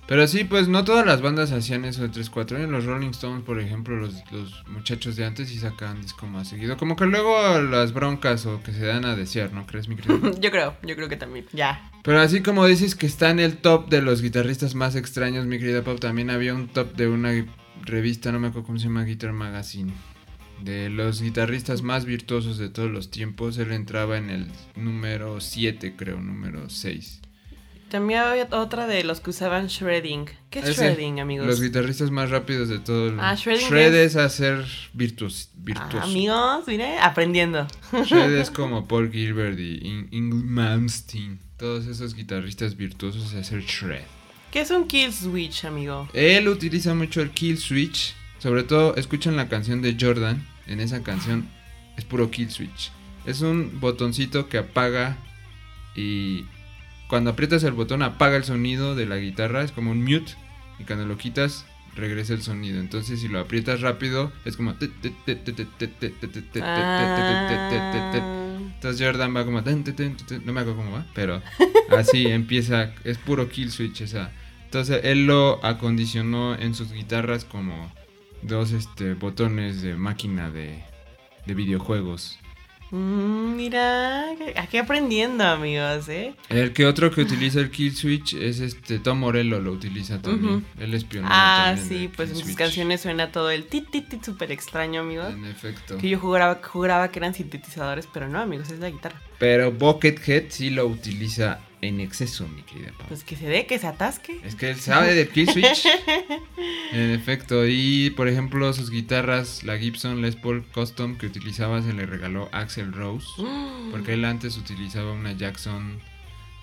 Pero 0.09 0.27
sí, 0.27 0.43
pues 0.43 0.67
no 0.67 0.83
todas 0.83 1.05
las 1.05 1.21
bandas 1.21 1.51
hacían 1.51 1.85
eso 1.85 2.01
de 2.01 2.09
3-4 2.09 2.55
años. 2.55 2.71
Los 2.71 2.85
Rolling 2.85 3.11
Stones, 3.11 3.43
por 3.43 3.59
ejemplo, 3.59 3.95
los, 3.95 4.15
los 4.31 4.67
muchachos 4.67 5.15
de 5.15 5.23
antes 5.23 5.49
sí 5.49 5.59
sacaban 5.59 6.01
disco 6.01 6.25
más 6.25 6.47
seguido. 6.47 6.77
Como 6.77 6.95
que 6.95 7.05
luego 7.05 7.61
las 7.61 7.93
broncas 7.93 8.47
o 8.47 8.59
que 8.63 8.71
se 8.71 8.87
dan 8.87 9.05
a 9.05 9.15
desear, 9.15 9.53
¿no 9.53 9.67
crees, 9.67 9.87
mi 9.87 9.95
querida? 9.95 10.31
Yo 10.39 10.49
creo, 10.49 10.75
yo 10.81 10.95
creo 10.95 11.09
que 11.09 11.15
también. 11.15 11.45
Ya. 11.53 11.91
Pero 12.01 12.21
así 12.21 12.41
como 12.41 12.65
dices 12.65 12.95
que 12.95 13.05
está 13.05 13.29
en 13.29 13.39
el 13.39 13.57
top 13.57 13.87
de 13.89 14.01
los 14.01 14.23
guitarristas 14.23 14.73
más 14.73 14.95
extraños, 14.95 15.45
mi 15.45 15.59
querida 15.59 15.83
Pau, 15.83 15.97
también 15.97 16.31
había 16.31 16.55
un 16.55 16.69
top 16.69 16.95
de 16.95 17.07
una 17.07 17.45
revista, 17.85 18.31
no 18.31 18.39
me 18.39 18.47
acuerdo 18.47 18.65
cómo 18.65 18.79
se 18.79 18.85
llama, 18.85 19.03
Guitar 19.03 19.31
Magazine. 19.31 19.93
De 20.63 20.89
los 20.89 21.21
guitarristas 21.21 21.83
más 21.83 22.05
virtuosos 22.05 22.57
de 22.57 22.69
todos 22.69 22.89
los 22.89 23.11
tiempos, 23.11 23.59
él 23.59 23.71
entraba 23.73 24.17
en 24.17 24.31
el 24.31 24.47
número 24.75 25.39
7, 25.39 25.93
creo, 25.95 26.19
número 26.19 26.67
6. 26.67 27.18
También 27.89 28.19
había 28.19 28.47
otra 28.51 28.87
de 28.87 29.03
los 29.03 29.19
que 29.19 29.31
usaban 29.31 29.67
shredding. 29.67 30.25
¿Qué 30.49 30.59
es 30.59 30.69
Ese, 30.69 30.81
shredding, 30.93 31.19
amigos? 31.19 31.47
Los 31.47 31.61
guitarristas 31.61 32.11
más 32.11 32.29
rápidos 32.29 32.69
de 32.69 32.79
todo 32.79 33.09
el 33.09 33.19
Ah, 33.19 33.35
shredding 33.35 33.67
Shred 33.67 33.93
es- 33.95 34.11
es 34.11 34.15
hacer 34.17 34.65
virtuos, 34.93 35.49
Ah, 35.51 35.57
virtuoso. 35.63 35.99
amigos, 36.07 36.63
mire, 36.67 36.97
aprendiendo. 36.99 37.67
Shred 38.05 38.33
es 38.37 38.49
como 38.51 38.87
Paul 38.87 39.11
Gilbert 39.11 39.59
y 39.59 39.79
In- 39.87 40.07
Ingrid 40.11 40.43
Malmsteen. 40.45 41.39
Todos 41.57 41.87
esos 41.87 42.13
guitarristas 42.15 42.77
virtuosos 42.77 43.33
hacer 43.33 43.61
shred. 43.63 44.03
¿Qué 44.51 44.61
es 44.61 44.71
un 44.71 44.87
kill 44.87 45.11
switch, 45.11 45.65
amigo? 45.65 46.07
Él 46.13 46.47
utiliza 46.47 46.93
mucho 46.93 47.21
el 47.21 47.31
kill 47.31 47.57
switch. 47.57 48.15
Sobre 48.39 48.63
todo, 48.63 48.95
escuchan 48.95 49.35
la 49.35 49.49
canción 49.49 49.81
de 49.81 49.97
Jordan. 49.99 50.47
En 50.67 50.79
esa 50.79 51.03
canción 51.03 51.47
es 51.97 52.05
puro 52.05 52.31
kill 52.31 52.49
switch. 52.49 52.91
Es 53.25 53.41
un 53.41 53.79
botoncito 53.79 54.47
que 54.47 54.57
apaga 54.59 55.17
y 55.95 56.45
cuando 57.09 57.31
aprietas 57.31 57.63
el 57.63 57.73
botón 57.73 58.03
apaga 58.03 58.37
el 58.37 58.43
sonido 58.43 58.93
de 58.95 59.07
la 59.07 59.17
guitarra. 59.17 59.63
Es 59.63 59.71
como 59.71 59.91
un 59.91 60.03
mute. 60.03 60.35
Y 60.77 60.83
cuando 60.83 61.05
lo 61.05 61.17
quitas 61.17 61.65
regresa 61.95 62.33
el 62.33 62.43
sonido. 62.43 62.79
Entonces 62.79 63.19
si 63.19 63.27
lo 63.27 63.39
aprietas 63.39 63.81
rápido 63.81 64.31
es 64.45 64.55
como... 64.55 64.71
Ah, 64.71 64.75
Entonces 68.75 69.05
Jordan 69.05 69.35
va 69.35 69.43
como... 69.43 69.59
No 69.61 70.53
me 70.53 70.61
acuerdo 70.61 70.77
cómo 70.77 70.91
va, 70.91 71.05
pero 71.15 71.41
así 71.97 72.27
empieza. 72.27 72.93
Es 73.03 73.17
puro 73.17 73.49
kill 73.49 73.71
switch 73.71 74.01
esa. 74.01 74.31
Entonces 74.65 75.01
él 75.03 75.25
lo 75.25 75.65
acondicionó 75.65 76.55
en 76.55 76.75
sus 76.75 76.93
guitarras 76.93 77.43
como 77.43 77.91
dos 78.43 78.71
este, 78.71 79.15
botones 79.15 79.81
de 79.81 79.95
máquina 79.95 80.51
de, 80.51 80.83
de 81.47 81.53
videojuegos. 81.55 82.37
Mm, 82.91 83.55
mira, 83.55 84.25
aquí 84.55 84.77
aprendiendo, 84.77 85.43
amigos, 85.43 86.09
¿eh? 86.09 86.33
El 86.49 86.73
que 86.73 86.85
otro 86.85 87.11
que 87.11 87.21
utiliza 87.21 87.59
el 87.59 87.71
kill 87.71 87.95
switch 87.95 88.33
es 88.33 88.59
este 88.59 88.99
Tom 88.99 89.19
Morello 89.19 89.59
lo 89.59 89.71
utiliza 89.71 90.21
también. 90.21 90.65
Él 90.79 90.93
es 90.93 91.03
pionero 91.03 91.33
Ah, 91.33 91.73
también 91.75 91.87
sí, 91.87 92.11
pues 92.15 92.29
en 92.31 92.35
sus 92.37 92.55
canciones 92.55 93.01
suena 93.01 93.31
todo 93.31 93.51
el 93.51 93.65
tit 93.65 93.89
tit 93.89 94.09
tit 94.09 94.23
súper 94.23 94.51
extraño, 94.51 95.01
amigos. 95.01 95.33
En 95.33 95.45
efecto. 95.45 95.97
Que 95.97 96.09
yo 96.09 96.19
juraba, 96.19 96.59
juraba 96.63 97.11
que 97.11 97.19
eran 97.19 97.33
sintetizadores, 97.33 98.07
pero 98.13 98.27
no, 98.27 98.39
amigos, 98.39 98.71
es 98.71 98.79
la 98.79 98.89
guitarra. 98.89 99.21
Pero 99.37 99.71
Buckethead 99.71 100.45
sí 100.49 100.69
lo 100.69 100.85
utiliza 100.87 101.59
en 101.81 101.99
exceso, 101.99 102.47
mi 102.47 102.61
querida 102.63 102.91
Pau. 102.97 103.07
Pues 103.07 103.23
que 103.23 103.35
se 103.35 103.47
dé, 103.47 103.65
que 103.65 103.79
se 103.79 103.87
atasque. 103.87 104.39
Es 104.43 104.55
que 104.55 104.69
él 104.69 104.79
sabe 104.79 105.13
del 105.13 105.29
kill 105.29 105.49
switch. 105.49 105.87
En 106.91 107.11
efecto, 107.11 107.67
y 107.67 108.09
por 108.09 108.27
ejemplo 108.27 108.73
sus 108.73 108.89
guitarras, 108.89 109.63
la 109.63 109.77
Gibson 109.77 110.21
Les 110.21 110.35
Paul 110.35 110.65
Custom 110.73 111.19
que 111.19 111.27
utilizaba 111.27 111.83
se 111.83 111.93
le 111.93 112.07
regaló 112.07 112.49
Axel 112.51 112.91
Rose, 112.91 113.27
porque 113.91 114.13
él 114.13 114.25
antes 114.25 114.57
utilizaba 114.57 115.11
una 115.11 115.33
Jackson 115.33 115.99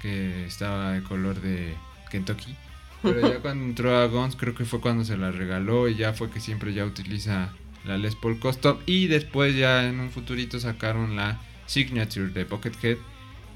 que 0.03 0.45
estaba 0.45 0.93
de 0.93 1.03
color 1.05 1.41
de 1.41 1.75
Kentucky. 2.11 2.57
Pero 3.03 3.21
ya 3.21 3.39
cuando 3.43 3.65
entró 3.65 3.97
a 3.97 4.07
Guns 4.07 4.35
creo 4.35 4.55
que 4.55 4.65
fue 4.65 4.81
cuando 4.81 5.05
se 5.05 5.17
la 5.17 5.31
regaló 5.31 5.89
y 5.89 5.95
ya 5.95 6.13
fue 6.13 6.29
que 6.29 6.41
siempre 6.41 6.75
ya 6.75 6.85
utiliza 6.85 7.53
la 7.85 7.97
Les 7.97 8.17
Paul 8.17 8.41
Custom 8.41 8.79
y 8.85 9.07
después 9.07 9.55
ya 9.55 9.87
en 9.87 10.01
un 10.01 10.11
futurito 10.11 10.59
sacaron 10.59 11.15
la 11.15 11.41
Signature 11.67 12.31
de 12.31 12.45
Buckethead 12.45 12.97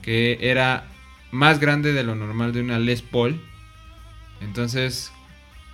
que 0.02 0.38
era 0.40 0.86
más 1.30 1.60
grande 1.60 1.92
de 1.92 2.02
lo 2.02 2.14
normal 2.14 2.52
de 2.52 2.60
una 2.60 2.78
Les 2.78 3.02
Paul. 3.02 3.40
Entonces 4.40 5.12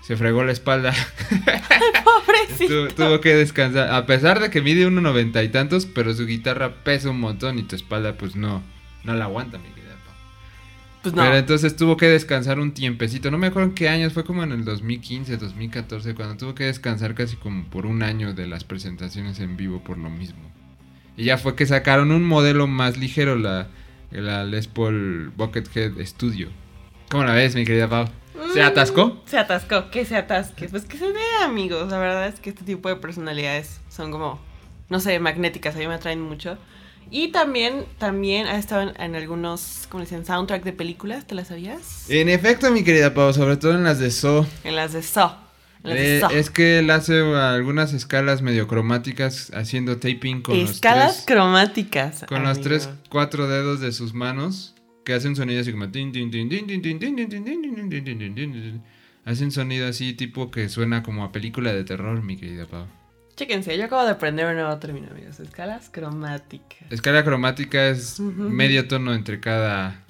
se 0.02 0.16
fregó 0.16 0.44
la 0.44 0.52
espalda. 0.52 0.92
Pobrecito. 2.04 2.88
Tu- 2.88 2.94
tuvo 2.94 3.20
que 3.20 3.34
descansar. 3.34 3.92
A 3.92 4.06
pesar 4.06 4.40
de 4.40 4.50
que 4.50 4.60
mide 4.62 4.86
1,90 4.88 5.44
y 5.44 5.48
tantos, 5.48 5.86
pero 5.86 6.14
su 6.14 6.26
guitarra 6.26 6.74
pesa 6.84 7.10
un 7.10 7.20
montón 7.20 7.58
y 7.58 7.62
tu 7.62 7.76
espalda 7.76 8.16
pues 8.16 8.36
no, 8.36 8.62
no 9.04 9.14
la 9.14 9.24
aguanta, 9.24 9.58
mi 9.58 9.68
querida. 9.68 9.86
Pues 11.02 11.14
no. 11.14 11.22
Pero 11.22 11.36
entonces 11.36 11.76
tuvo 11.76 11.96
que 11.96 12.06
descansar 12.08 12.58
un 12.58 12.72
tiempecito. 12.72 13.30
No 13.30 13.38
me 13.38 13.46
acuerdo 13.46 13.68
en 13.68 13.74
qué 13.74 13.88
años, 13.88 14.12
fue 14.12 14.24
como 14.24 14.42
en 14.42 14.52
el 14.52 14.64
2015, 14.64 15.36
2014, 15.36 16.14
cuando 16.14 16.36
tuvo 16.36 16.54
que 16.54 16.64
descansar 16.64 17.14
casi 17.14 17.36
como 17.36 17.64
por 17.64 17.86
un 17.86 18.02
año 18.02 18.34
de 18.34 18.46
las 18.46 18.64
presentaciones 18.64 19.38
en 19.38 19.56
vivo 19.56 19.82
por 19.84 19.98
lo 19.98 20.10
mismo. 20.10 20.50
Y 21.16 21.24
ya 21.24 21.38
fue 21.38 21.54
que 21.54 21.64
sacaron 21.64 22.10
un 22.10 22.24
modelo 22.24 22.66
más 22.66 22.96
ligero, 22.96 23.36
la, 23.36 23.68
la 24.10 24.44
Les 24.44 24.66
Paul 24.68 25.32
Buckethead 25.36 25.92
Studio. 26.04 26.48
¿Cómo 27.10 27.24
la 27.24 27.32
ves, 27.32 27.54
mi 27.54 27.64
querida 27.64 27.88
Pau? 27.88 28.06
¿Se 28.52 28.62
Mm, 28.62 28.66
atascó? 28.66 29.22
Se 29.26 29.38
atascó, 29.38 29.90
que 29.90 30.04
se 30.04 30.16
atasque. 30.16 30.68
Pues 30.68 30.84
que 30.84 30.98
se 30.98 31.06
dé, 31.12 31.20
amigos. 31.44 31.90
La 31.90 31.98
verdad 31.98 32.26
es 32.28 32.40
que 32.40 32.50
este 32.50 32.64
tipo 32.64 32.88
de 32.88 32.96
personalidades 32.96 33.80
son 33.88 34.10
como, 34.10 34.40
no 34.88 35.00
sé, 35.00 35.18
magnéticas. 35.20 35.74
A 35.74 35.78
mí 35.78 35.86
me 35.86 35.94
atraen 35.94 36.20
mucho. 36.20 36.58
Y 37.10 37.28
también, 37.28 37.84
también 37.98 38.46
ha 38.48 38.58
estado 38.58 38.82
en, 38.82 39.00
en 39.00 39.14
algunos, 39.14 39.86
como 39.88 40.02
dicen, 40.02 40.26
soundtrack 40.26 40.64
de 40.64 40.72
películas. 40.72 41.26
¿Te 41.26 41.34
las 41.34 41.48
sabías? 41.48 42.10
En 42.10 42.28
efecto, 42.28 42.70
mi 42.72 42.82
querida 42.84 43.14
Pau, 43.14 43.32
sobre 43.32 43.56
todo 43.56 43.72
en 43.72 43.84
las 43.84 43.98
de 44.00 44.10
So. 44.10 44.46
En 44.64 44.74
las 44.76 44.92
de 44.92 45.02
Saw. 45.02 45.30
Es 45.84 46.50
que 46.50 46.80
él 46.80 46.90
hace 46.90 47.20
algunas 47.20 47.92
escalas 47.92 48.42
medio 48.42 48.66
cromáticas 48.66 49.50
haciendo 49.54 49.98
taping 49.98 50.42
con 50.42 50.56
escalas 50.56 51.06
los 51.06 51.14
tres, 51.16 51.26
cromáticas. 51.26 52.24
Con 52.28 52.42
los 52.42 52.60
tres, 52.60 52.88
cuatro 53.08 53.48
dedos 53.48 53.80
de 53.80 53.92
sus 53.92 54.14
manos 54.14 54.74
que 55.04 55.14
hacen 55.14 55.36
sonido 55.36 55.60
así 55.60 55.72
como 55.72 55.86
hacen 59.24 59.50
sonido 59.52 59.88
así 59.88 60.12
tipo 60.14 60.50
que 60.50 60.68
suena 60.68 61.02
como 61.02 61.24
a 61.24 61.32
película 61.32 61.72
de 61.72 61.84
terror, 61.84 62.22
mi 62.22 62.36
querida 62.36 62.66
Pau. 62.66 62.86
Chéquense, 63.36 63.76
yo 63.76 63.84
acabo 63.84 64.02
de 64.04 64.12
aprender 64.12 64.46
un 64.46 64.54
nuevo 64.54 64.78
término, 64.78 65.08
amigos. 65.10 65.38
Escalas 65.40 65.90
cromáticas. 65.90 66.90
Escala 66.90 67.22
cromática 67.22 67.88
es 67.88 68.18
medio 68.18 68.88
tono 68.88 69.12
entre 69.12 69.40
cada. 69.40 70.02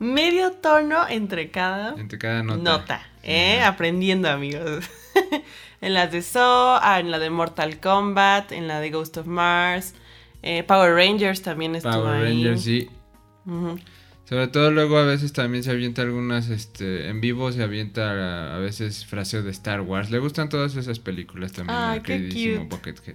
Medio 0.00 0.50
tono 0.52 1.06
entre 1.08 1.50
cada. 1.50 1.94
Entre 1.94 2.18
cada 2.18 2.42
nota. 2.42 2.62
Nota, 2.62 3.02
¿eh? 3.22 3.62
Aprendiendo, 3.62 4.28
amigos. 4.28 4.84
en 5.80 5.94
las 5.94 6.10
de 6.12 6.22
Saw, 6.22 6.78
ah, 6.82 6.98
en 7.00 7.10
la 7.10 7.18
de 7.18 7.30
Mortal 7.30 7.78
Kombat, 7.80 8.52
en 8.52 8.68
la 8.68 8.80
de 8.80 8.90
Ghost 8.90 9.16
of 9.18 9.26
Mars. 9.26 9.94
eh, 10.42 10.62
Power 10.64 10.94
Rangers 10.94 11.42
también 11.42 11.74
estuvo 11.76 11.92
Power 11.92 12.26
ahí. 12.26 12.42
Rangers, 12.44 12.62
sí. 12.62 12.88
Sobre 14.28 14.48
todo 14.48 14.70
luego 14.70 14.96
a 14.98 15.04
veces 15.04 15.32
también 15.32 15.62
se 15.62 15.70
avienta 15.70 16.02
algunas, 16.02 16.48
este, 16.48 17.08
en 17.08 17.20
vivo 17.20 17.52
se 17.52 17.62
avienta 17.62 18.12
a, 18.12 18.56
a 18.56 18.58
veces 18.58 19.04
fraseo 19.04 19.42
de 19.42 19.50
Star 19.50 19.80
Wars. 19.82 20.10
Le 20.10 20.18
gustan 20.20 20.48
todas 20.48 20.74
esas 20.76 20.98
películas 21.00 21.52
también. 21.52 21.78
Ay, 21.78 22.00
qué 22.00 22.14
queridísimo 22.18 22.62
cute. 22.68 22.76
Buckethead. 22.76 23.14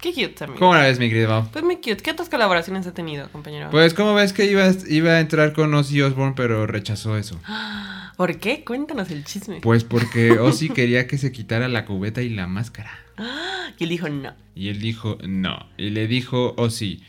Qué 0.00 0.12
cute, 0.12 0.44
amigo. 0.44 0.58
¿Cómo 0.58 0.74
la 0.74 0.80
ves, 0.82 0.98
mi 0.98 1.08
querido 1.08 1.28
Mau? 1.30 1.48
Pues 1.52 1.64
muy 1.64 1.76
cute. 1.76 1.98
¿Qué 1.98 2.10
otras 2.10 2.28
colaboraciones 2.28 2.86
ha 2.88 2.92
tenido, 2.92 3.28
compañero? 3.30 3.70
Pues, 3.70 3.94
¿cómo 3.94 4.14
ves 4.14 4.32
que 4.32 4.44
iba, 4.46 4.64
a- 4.64 4.74
iba 4.88 5.12
a 5.12 5.20
entrar 5.20 5.52
con 5.52 5.72
Ozzy 5.74 6.02
Osbourne, 6.02 6.34
pero 6.36 6.66
rechazó 6.66 7.16
eso? 7.16 7.40
¿Por 8.16 8.38
qué? 8.38 8.64
Cuéntanos 8.64 9.10
el 9.10 9.24
chisme. 9.24 9.60
Pues 9.60 9.84
porque 9.84 10.32
Ozzy 10.38 10.68
quería 10.68 11.06
que 11.06 11.18
se 11.18 11.32
quitara 11.32 11.68
la 11.68 11.84
cubeta 11.84 12.22
y 12.22 12.28
la 12.28 12.46
máscara. 12.46 12.90
Y 13.78 13.84
él 13.84 13.90
dijo 13.90 14.08
no. 14.08 14.34
Y 14.54 14.68
él 14.68 14.80
dijo, 14.80 15.18
no. 15.26 15.66
Y 15.78 15.90
le 15.90 16.06
dijo 16.06 16.54
Ozzy, 16.56 17.02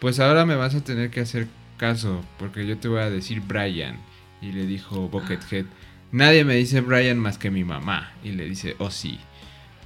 pues 0.00 0.20
ahora 0.20 0.44
me 0.44 0.54
vas 0.54 0.74
a 0.74 0.84
tener 0.84 1.10
que 1.10 1.20
hacer 1.20 1.48
caso, 1.76 2.22
porque 2.38 2.66
yo 2.66 2.78
te 2.78 2.88
voy 2.88 3.00
a 3.00 3.10
decir 3.10 3.40
Brian. 3.40 3.98
Y 4.42 4.52
le 4.52 4.66
dijo 4.66 5.08
Buckethead, 5.08 5.64
nadie 6.12 6.44
me 6.44 6.54
dice 6.56 6.82
Brian 6.82 7.18
más 7.18 7.38
que 7.38 7.50
mi 7.50 7.64
mamá. 7.64 8.12
Y 8.22 8.32
le 8.32 8.44
dice 8.44 8.76
Ozzy, 8.78 9.18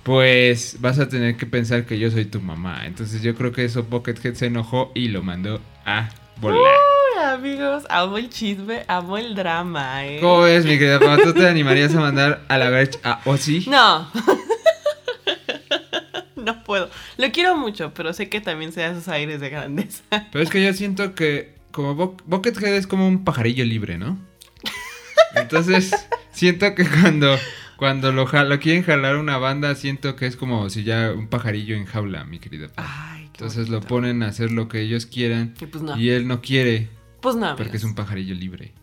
pues 0.03 0.79
vas 0.81 0.99
a 0.99 1.09
tener 1.09 1.37
que 1.37 1.47
pensar 1.47 1.87
que 1.87 1.99
yo 1.99 2.11
soy 2.11 2.27
tu 2.27 2.41
mamá. 2.41 2.87
Entonces 2.87 3.23
yo 3.23 3.35
creo 3.35 3.53
que 3.53 3.65
eso 3.65 3.85
Buckethead 3.85 4.35
se 4.35 4.47
enojó 4.47 4.91
y 4.95 5.09
lo 5.09 5.23
mandó 5.23 5.63
a 5.87 6.11
volar. 6.41 7.04
Amigos, 7.55 7.85
amo 7.89 8.19
el 8.19 8.31
chisme, 8.31 8.83
amo 8.89 9.17
el 9.17 9.37
drama, 9.37 10.05
¿eh? 10.05 10.19
¿Cómo 10.21 10.41
ves, 10.43 10.65
mi 10.65 10.73
querida 10.77 10.99
Pau? 10.99 11.17
¿Tú 11.23 11.33
te 11.35 11.47
animarías 11.49 11.95
a 11.95 12.01
mandar 12.01 12.45
a 12.49 12.59
la 12.59 12.69
verge 12.69 12.99
a 13.05 13.21
Ozzy? 13.27 13.67
No. 13.71 14.11
no 16.37 16.65
puedo. 16.65 16.91
Lo 17.17 17.31
quiero 17.31 17.57
mucho, 17.57 17.95
pero 17.95 18.13
sé 18.13 18.29
que 18.29 18.41
también 18.41 18.73
se 18.73 18.81
da 18.81 18.93
sus 18.97 19.07
aires 19.07 19.41
de 19.41 19.51
grandeza. 19.51 20.03
Pero 20.33 20.43
es 20.43 20.51
que 20.51 20.65
yo 20.65 20.73
siento 20.73 21.15
que 21.15 21.55
como 21.71 21.95
Buck- 21.95 22.23
Buckethead 22.27 22.75
es 22.75 22.89
como 22.89 23.07
un 23.07 23.23
pajarillo 23.23 23.65
libre, 23.65 23.99
¿no? 23.99 24.19
Entonces, 25.37 25.95
siento 26.33 26.75
que 26.75 26.85
cuando, 26.89 27.37
cuando 27.77 28.11
lo, 28.11 28.25
lo 28.27 28.59
quieren 28.59 28.83
jalar 28.83 29.15
una 29.17 29.39
banda, 29.39 29.77
siento 29.77 30.17
que 30.17 30.27
es 30.27 30.35
como 30.35 30.69
si 30.71 30.83
ya 30.83 31.13
un 31.13 31.29
pajarillo 31.29 31.77
en 31.77 31.85
jaula, 31.87 32.25
mi 32.25 32.41
querida. 32.41 32.67
Ay, 32.75 33.27
qué 33.33 33.45
Entonces 33.45 33.69
lo 33.69 33.81
ponen 33.81 34.25
a 34.25 34.27
hacer 34.27 34.51
lo 34.51 34.67
que 34.67 34.81
ellos 34.81 35.07
quieran 35.07 35.55
Y 35.61 35.67
pues 35.67 35.85
no. 35.85 35.97
y 35.97 36.11
él 36.11 36.27
no 36.27 36.41
quiere 36.41 36.89
Pues 37.25 37.37
no, 37.37 37.57
porque 37.57 37.79
es 37.79 37.85
un 37.85 37.95
pajarillo 37.95 38.35
libre. 38.35 38.75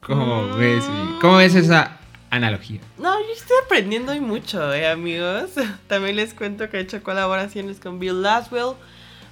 ¿Cómo 0.00 0.42
Mm. 0.42 0.58
ves? 0.58 0.84
¿Cómo 1.20 1.36
ves 1.36 1.54
esa 1.54 1.98
analogía? 2.30 2.80
No, 2.98 3.18
yo 3.20 3.32
estoy 3.32 3.56
aprendiendo 3.64 4.10
hoy 4.12 4.18
mucho, 4.20 4.74
eh, 4.74 4.88
amigos. 4.90 5.50
También 5.86 6.16
les 6.16 6.34
cuento 6.34 6.68
que 6.68 6.78
he 6.78 6.80
hecho 6.80 7.02
colaboraciones 7.04 7.78
con 7.78 8.00
Bill 8.00 8.20
Laswell, 8.22 8.74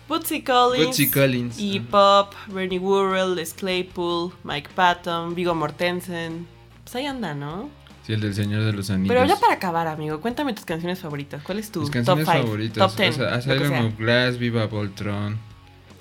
Bootsy 0.08 0.42
Collins, 0.42 0.86
Bootsy 0.86 1.10
Collins. 1.10 1.58
y 1.58 1.80
Pop, 1.80 2.32
Bernie 2.46 2.78
Worrell, 2.78 3.34
Les 3.34 3.52
Claypool, 3.52 4.32
Mike 4.44 4.70
Patton, 4.76 5.34
Vigo 5.34 5.54
Mortensen. 5.56 6.46
Pues 6.84 6.94
ahí 6.94 7.06
anda, 7.06 7.34
¿no? 7.34 7.68
Sí, 8.06 8.12
el 8.12 8.20
del 8.20 8.34
Señor 8.34 8.62
de 8.62 8.72
los 8.74 8.88
Anillos. 8.90 9.14
Pero 9.14 9.26
ya 9.26 9.36
para 9.40 9.54
acabar, 9.54 9.86
amigo, 9.88 10.20
cuéntame 10.20 10.54
tus 10.54 10.64
canciones 10.64 11.00
favoritas. 11.00 11.42
¿Cuál 11.42 11.58
es 11.58 11.70
tu 11.72 11.80
Mis 11.80 11.88
top 11.90 11.94
canciones 12.04 12.26
5? 12.30 12.42
favoritas. 12.44 12.90
Top 12.92 12.96
10. 12.96 13.18
o 13.18 13.40
sea, 13.42 13.92
Glass, 13.98 14.38
Viva 14.38 14.66
Voltron, 14.66 15.38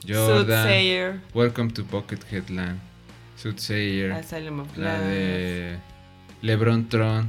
Jordan, 0.08 0.46
Soothsayer, 0.46 1.22
Welcome 1.34 1.72
to 1.74 1.84
Pocket 1.84 2.20
Headland, 2.32 2.80
Soothsayer, 3.36 4.12
Asylum 4.14 4.60
of 4.62 4.78
la 4.78 5.00
de 5.02 5.78
LeBron 6.42 6.88
Tron, 6.90 7.28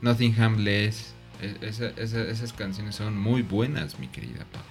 Nottingham 0.00 0.58
Less. 0.64 1.12
E- 1.40 1.56
esa- 1.60 1.90
esa- 1.96 2.22
esas 2.28 2.52
canciones 2.52 2.94
son 2.94 3.18
muy 3.18 3.42
buenas, 3.42 3.98
mi 3.98 4.06
querida 4.08 4.46
Pau. 4.52 4.62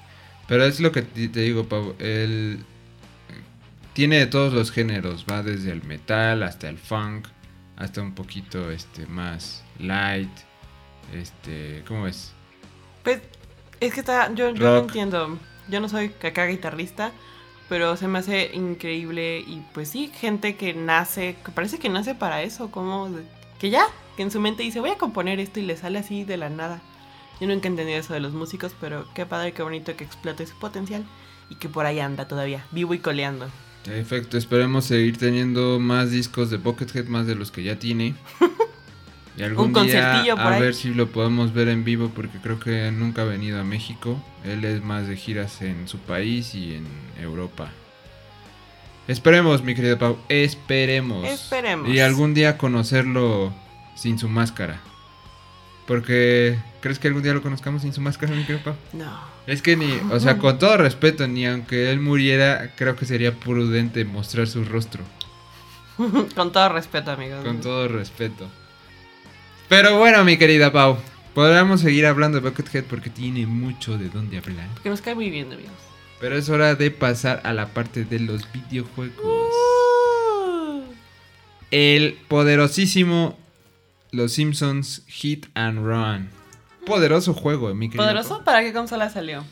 Pero 0.48 0.64
es 0.66 0.80
lo 0.80 0.92
que 0.92 1.02
te 1.04 1.28
digo, 1.42 1.66
Pau. 1.68 1.96
Él 2.00 2.60
tiene 3.94 4.20
de 4.20 4.26
todos 4.28 4.54
los 4.54 4.72
géneros. 4.72 5.26
Va 5.30 5.44
desde 5.44 5.72
el 5.72 5.84
metal 5.84 6.44
hasta 6.44 6.70
el 6.70 6.78
funk. 6.78 7.28
Hasta 7.78 8.02
un 8.02 8.14
poquito 8.14 8.70
este, 8.72 9.06
más 9.06 9.64
light. 9.80 10.30
Este, 11.14 11.84
¿cómo 11.88 12.04
ves? 12.04 12.32
Pues 13.04 13.20
es 13.80 13.94
que 13.94 14.00
está, 14.02 14.34
yo, 14.34 14.52
yo 14.54 14.64
no 14.64 14.78
entiendo. 14.80 15.40
Yo 15.68 15.80
no 15.80 15.90
soy 15.90 16.12
acá 16.24 16.46
guitarrista, 16.46 17.12
pero 17.70 17.96
se 17.96 18.08
me 18.08 18.20
hace 18.20 18.52
increíble 18.54 19.40
y 19.40 19.62
pues 19.74 19.90
sí, 19.90 20.12
gente 20.14 20.56
que 20.56 20.74
nace, 20.74 21.38
que 21.44 21.52
parece 21.52 21.80
que 21.80 21.90
nace 21.90 22.16
para 22.16 22.44
eso, 22.44 22.72
como 22.72 23.10
que 23.60 23.70
ya, 23.70 23.86
que 24.18 24.24
en 24.24 24.32
su 24.32 24.40
mente 24.40 24.64
dice 24.64 24.80
voy 24.80 24.90
a 24.90 24.98
componer 24.98 25.40
esto 25.40 25.60
y 25.60 25.64
le 25.64 25.78
sale 25.78 26.00
así 26.00 26.24
de 26.24 26.38
la 26.38 26.50
nada. 26.50 26.82
Yo 27.40 27.48
nunca 27.48 27.68
he 27.68 27.72
entendido 27.72 27.98
eso 27.98 28.14
de 28.14 28.20
los 28.20 28.34
músicos, 28.34 28.76
pero 28.80 29.06
qué 29.16 29.26
padre, 29.26 29.54
qué 29.54 29.64
bonito 29.64 29.96
que 29.96 30.04
explote 30.04 30.46
su 30.46 30.56
potencial 30.60 31.06
y 31.50 31.56
que 31.56 31.70
por 31.70 31.86
ahí 31.86 32.00
anda 32.00 32.28
todavía, 32.28 32.66
vivo 32.72 32.94
y 32.94 33.00
coleando. 33.00 33.50
Perfecto, 33.84 34.38
esperemos 34.38 34.86
seguir 34.86 35.18
teniendo 35.18 35.80
más 35.80 36.12
discos 36.12 36.52
de 36.52 36.58
Buckethead, 36.58 37.06
más 37.06 37.26
de 37.26 37.36
los 37.36 37.52
que 37.52 37.64
ya 37.64 37.80
tiene. 37.80 38.16
Y 39.42 39.44
algún 39.44 39.66
Un 39.66 39.74
día 39.74 39.82
concertillo 39.82 40.36
por 40.36 40.46
a 40.46 40.56
ahí. 40.56 40.62
ver 40.62 40.76
si 40.76 40.94
lo 40.94 41.08
podemos 41.08 41.52
ver 41.52 41.68
en 41.68 41.84
vivo 41.84 42.12
porque 42.16 42.38
creo 42.38 42.60
que 42.60 42.92
nunca 42.92 43.24
ha 43.24 43.26
venido 43.26 43.60
a 43.60 43.64
México. 43.64 44.24
Él 44.46 44.64
es 44.66 44.84
más 44.84 45.08
de 45.08 45.18
giras 45.18 45.64
en 45.64 45.88
su 45.88 45.98
país 45.98 46.54
y 46.54 46.76
en 46.76 46.86
Europa. 47.20 47.72
Esperemos, 49.08 49.64
mi 49.64 49.74
querida 49.74 49.98
Pau, 49.98 50.20
esperemos. 50.30 51.28
Esperemos. 51.28 51.90
Y 51.90 52.02
algún 52.02 52.36
día 52.36 52.60
conocerlo 52.60 53.52
sin 53.96 54.20
su 54.20 54.30
máscara. 54.30 54.80
Porque, 55.88 56.60
¿crees 56.80 57.00
que 57.00 57.08
algún 57.08 57.24
día 57.24 57.34
lo 57.34 57.42
conozcamos 57.42 57.82
sin 57.82 57.94
su 57.94 58.00
máscara, 58.02 58.36
mi 58.36 58.44
querida 58.44 58.64
Pau? 58.64 58.76
No. 58.94 59.12
Es 59.48 59.64
que 59.64 59.76
ni, 59.76 59.92
o 60.12 60.20
sea, 60.20 60.38
con 60.38 60.60
todo 60.60 60.78
respeto, 60.78 61.28
ni 61.28 61.48
aunque 61.48 61.92
él 61.92 62.00
muriera, 62.00 62.76
creo 62.76 62.96
que 62.96 63.08
sería 63.08 63.34
prudente 63.34 64.06
mostrar 64.06 64.46
su 64.46 64.64
rostro. 64.66 65.04
Con 66.36 66.52
todo 66.52 66.70
respeto, 66.70 67.12
amigos. 67.12 67.44
Con 67.44 67.60
todo 67.60 67.88
respeto. 67.88 68.48
Pero 69.72 69.98
bueno, 69.98 70.26
mi 70.26 70.36
querida 70.36 70.74
Pau, 70.74 70.98
podríamos 71.34 71.80
seguir 71.80 72.06
hablando 72.06 72.42
de 72.42 72.50
Buckethead 72.50 72.84
porque 72.84 73.10
tiene 73.10 73.48
mucho 73.48 73.98
de 73.98 74.10
dónde 74.10 74.38
hablar. 74.38 74.68
Que 74.84 74.90
nos 74.90 75.00
cae 75.00 75.16
muy 75.16 75.30
bien, 75.30 75.50
amigos. 75.50 75.72
Pero 76.20 76.36
es 76.36 76.50
hora 76.50 76.76
de 76.76 76.92
pasar 76.92 77.40
a 77.46 77.54
la 77.54 77.68
parte 77.68 78.04
de 78.04 78.20
los 78.20 78.52
videojuegos. 78.52 79.16
Uh. 79.24 80.82
El 81.72 82.18
poderosísimo 82.28 83.40
Los 84.12 84.34
Simpsons 84.34 85.04
Hit 85.08 85.46
and 85.54 85.86
Run. 85.86 86.28
Poderoso 86.86 87.34
juego, 87.34 87.74
mi 87.74 87.88
querida 87.88 88.04
¿Poderoso? 88.04 88.36
Pau. 88.36 88.44
¿Para 88.44 88.64
qué 88.64 88.74
consola 88.74 89.10
salió? 89.10 89.46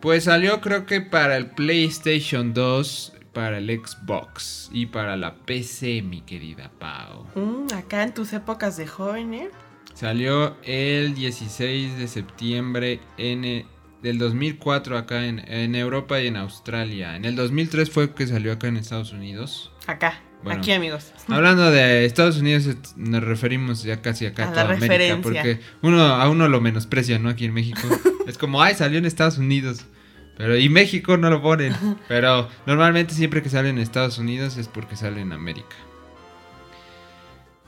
Pues 0.00 0.24
salió 0.24 0.62
creo 0.62 0.86
que 0.86 1.02
para 1.02 1.36
el 1.36 1.48
PlayStation 1.48 2.54
2, 2.54 3.12
para 3.34 3.58
el 3.58 3.68
Xbox 3.68 4.70
y 4.72 4.86
para 4.86 5.18
la 5.18 5.34
PC, 5.34 6.00
mi 6.00 6.22
querida 6.22 6.70
Pau. 6.78 7.26
Mm, 7.34 7.59
acá 7.90 8.04
en 8.04 8.14
tus 8.14 8.32
épocas 8.32 8.76
de 8.76 8.86
joven, 8.86 9.34
¿eh? 9.34 9.50
Salió 9.94 10.56
el 10.62 11.12
16 11.16 11.98
de 11.98 12.06
septiembre 12.06 13.00
en, 13.18 13.44
eh, 13.44 13.66
del 14.00 14.16
2004 14.18 14.96
acá 14.96 15.26
en, 15.26 15.40
en 15.52 15.74
Europa 15.74 16.20
y 16.20 16.28
en 16.28 16.36
Australia. 16.36 17.16
En 17.16 17.24
el 17.24 17.34
2003 17.34 17.90
fue 17.90 18.14
que 18.14 18.28
salió 18.28 18.52
acá 18.52 18.68
en 18.68 18.76
Estados 18.76 19.12
Unidos. 19.12 19.72
Acá, 19.88 20.20
Bueno. 20.44 20.60
aquí, 20.60 20.70
amigos. 20.70 21.12
Hablando 21.28 21.68
de 21.72 22.04
Estados 22.04 22.38
Unidos, 22.38 22.68
nos 22.94 23.24
referimos 23.24 23.82
ya 23.82 24.00
casi 24.00 24.24
acá 24.24 24.44
a, 24.44 24.46
A 24.46 24.50
la 24.50 24.52
toda 24.62 24.64
América. 24.76 24.86
referencia. 24.96 25.22
Porque 25.22 25.60
uno, 25.82 26.00
a 26.00 26.30
uno 26.30 26.46
lo 26.46 26.60
menosprecia, 26.60 27.18
¿no? 27.18 27.28
Aquí 27.28 27.44
en 27.46 27.54
México. 27.54 27.80
es 28.28 28.38
como, 28.38 28.62
ay, 28.62 28.76
salió 28.76 28.98
en 28.98 29.04
Estados 29.06 29.36
Unidos. 29.38 29.84
Pero, 30.36 30.56
y 30.56 30.68
México 30.68 31.16
no 31.16 31.28
lo 31.28 31.42
ponen. 31.42 31.74
Pero 32.08 32.48
normalmente 32.66 33.14
siempre 33.14 33.42
que 33.42 33.50
sale 33.50 33.68
en 33.68 33.78
Estados 33.78 34.18
Unidos 34.18 34.56
es 34.58 34.68
porque 34.68 34.94
sale 34.94 35.20
en 35.22 35.32
América. 35.32 35.74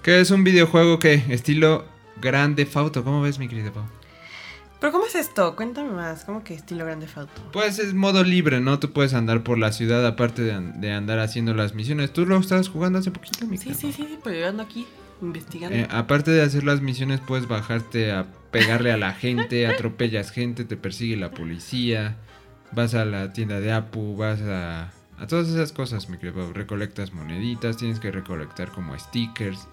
Que 0.03 0.21
es 0.21 0.31
un 0.31 0.45
videojuego 0.45 0.99
que, 0.99 1.15
estilo 1.29 1.85
Grande 2.21 2.67
Fauto. 2.67 3.05
¿Cómo 3.05 3.23
ves, 3.23 3.38
mi 3.38 3.49
querida 3.49 3.73
Pau? 3.73 3.85
Pero 4.81 4.93
¿cómo 4.93 5.07
es 5.07 5.15
esto? 5.15 5.55
Cuéntame 5.55 5.91
más. 5.91 6.25
¿Cómo 6.25 6.43
que 6.43 6.55
estilo 6.55 6.85
grande 6.85 7.07
Fauto? 7.07 7.41
Pues 7.53 7.79
es 7.79 7.95
modo 7.95 8.25
libre, 8.25 8.61
¿no? 8.61 8.81
Tú 8.81 8.93
puedes 8.93 9.15
andar 9.15 9.45
por 9.45 9.59
la 9.59 9.71
ciudad 9.71 10.05
aparte 10.05 10.43
de, 10.43 10.53
an- 10.55 10.81
de 10.81 10.93
andar 10.93 11.21
haciendo 11.21 11.55
las 11.55 11.75
misiones. 11.75 12.12
¿Tú 12.12 12.27
lo 12.27 12.37
estabas 12.38 12.69
jugando 12.69 12.99
hace 12.99 13.12
poquito, 13.12 13.47
mi 13.47 13.59
Sí, 13.59 13.75
sí, 13.75 13.93
sí, 13.93 14.07
sí, 14.09 14.19
pero 14.25 14.37
yo 14.41 14.49
ando 14.49 14.65
aquí 14.65 14.87
investigando. 15.21 15.77
Eh, 15.77 15.87
aparte 15.88 16.33
de 16.33 16.43
hacer 16.43 16.65
las 16.65 16.81
misiones, 16.81 17.21
puedes 17.21 17.47
bajarte 17.47 18.11
a 18.11 18.27
pegarle 18.51 18.91
a 18.91 18.97
la 18.97 19.15
gente, 19.15 19.67
atropellas 19.69 20.33
gente, 20.33 20.65
te 20.65 20.77
persigue 20.77 21.17
la 21.17 21.31
policía, 21.31 22.17
vas 22.73 22.95
a 22.95 23.05
la 23.05 23.33
tienda 23.33 23.61
de 23.61 23.71
Apu, 23.73 24.17
vas 24.17 24.41
a, 24.41 24.91
a 25.17 25.27
todas 25.29 25.49
esas 25.49 25.71
cosas, 25.71 26.09
mi 26.09 26.17
querido 26.19 26.43
Pau. 26.43 26.53
Recolectas 26.53 27.12
moneditas, 27.12 27.77
tienes 27.77 28.01
que 28.01 28.11
recolectar 28.11 28.73
como 28.73 28.99
stickers, 28.99 29.69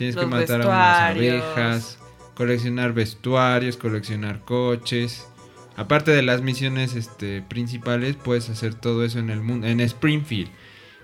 tienes 0.00 0.16
que 0.16 0.24
matar 0.24 0.62
a 0.62 0.66
unas 0.66 1.10
abejas, 1.10 1.98
coleccionar 2.34 2.94
vestuarios, 2.94 3.76
coleccionar 3.76 4.40
coches. 4.46 5.28
Aparte 5.76 6.10
de 6.10 6.22
las 6.22 6.40
misiones 6.40 6.94
este, 6.94 7.42
principales, 7.42 8.16
puedes 8.16 8.48
hacer 8.48 8.72
todo 8.72 9.04
eso 9.04 9.18
en 9.18 9.28
el 9.28 9.42
mundo, 9.42 9.66
en 9.66 9.78
Springfield. 9.80 10.50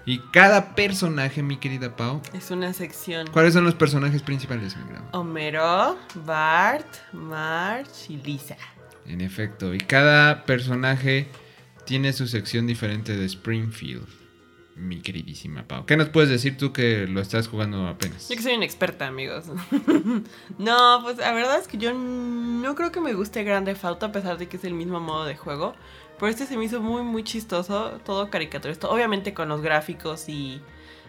Y 0.07 0.21
cada 0.33 0.75
personaje, 0.75 1.43
mi 1.43 1.59
querida 1.59 1.95
Pau, 1.95 2.23
Es 2.33 2.51
una 2.51 2.73
sección. 2.73 3.27
¿Cuáles 3.27 3.53
son 3.53 3.65
los 3.65 3.75
personajes 3.75 4.23
principales, 4.23 4.75
mi 4.79 4.89
gran? 4.89 5.05
Homero, 5.13 5.99
Bart, 6.25 6.87
Marge 7.13 8.15
y 8.15 8.17
Lisa. 8.17 8.57
En 9.05 9.21
efecto, 9.21 9.75
y 9.75 9.79
cada 9.79 10.47
personaje 10.47 11.29
tiene 11.85 12.15
su 12.15 12.27
sección 12.29 12.67
diferente 12.67 13.15
de 13.15 13.27
Springfield, 13.27 14.09
mi 14.77 15.01
queridísima 15.01 15.67
Pau. 15.67 15.87
¿Qué 15.87 15.97
nos 15.97 16.11
puedes 16.11 16.29
decir 16.29 16.57
tú 16.57 16.73
que 16.73 17.07
lo 17.07 17.21
estás 17.21 17.49
jugando 17.49 17.89
apenas? 17.89 18.29
Yo 18.29 18.37
que 18.37 18.43
soy 18.43 18.55
una 18.55 18.65
experta, 18.65 19.07
amigos. 19.07 19.47
no, 20.59 21.01
pues 21.03 21.17
la 21.17 21.33
verdad 21.33 21.59
es 21.59 21.67
que 21.67 21.79
yo 21.79 21.95
no 21.95 22.75
creo 22.75 22.93
que 22.93 23.01
me 23.01 23.15
guste 23.15 23.43
Grande 23.43 23.75
Fauto 23.75 24.07
a 24.07 24.13
pesar 24.13 24.37
de 24.39 24.49
que 24.49 24.59
es 24.59 24.65
el 24.65 24.75
mismo 24.75 25.01
modo 25.01 25.25
de 25.25 25.37
juego. 25.37 25.75
Pero 26.19 26.31
este 26.31 26.47
se 26.47 26.57
me 26.57 26.65
hizo 26.65 26.81
muy, 26.81 27.03
muy 27.03 27.25
chistoso, 27.25 28.01
todo 28.05 28.31
caricaturesco. 28.31 28.89
Obviamente 28.89 29.35
con 29.35 29.49
los 29.49 29.63
gráficos 29.63 30.29
y 30.29 30.61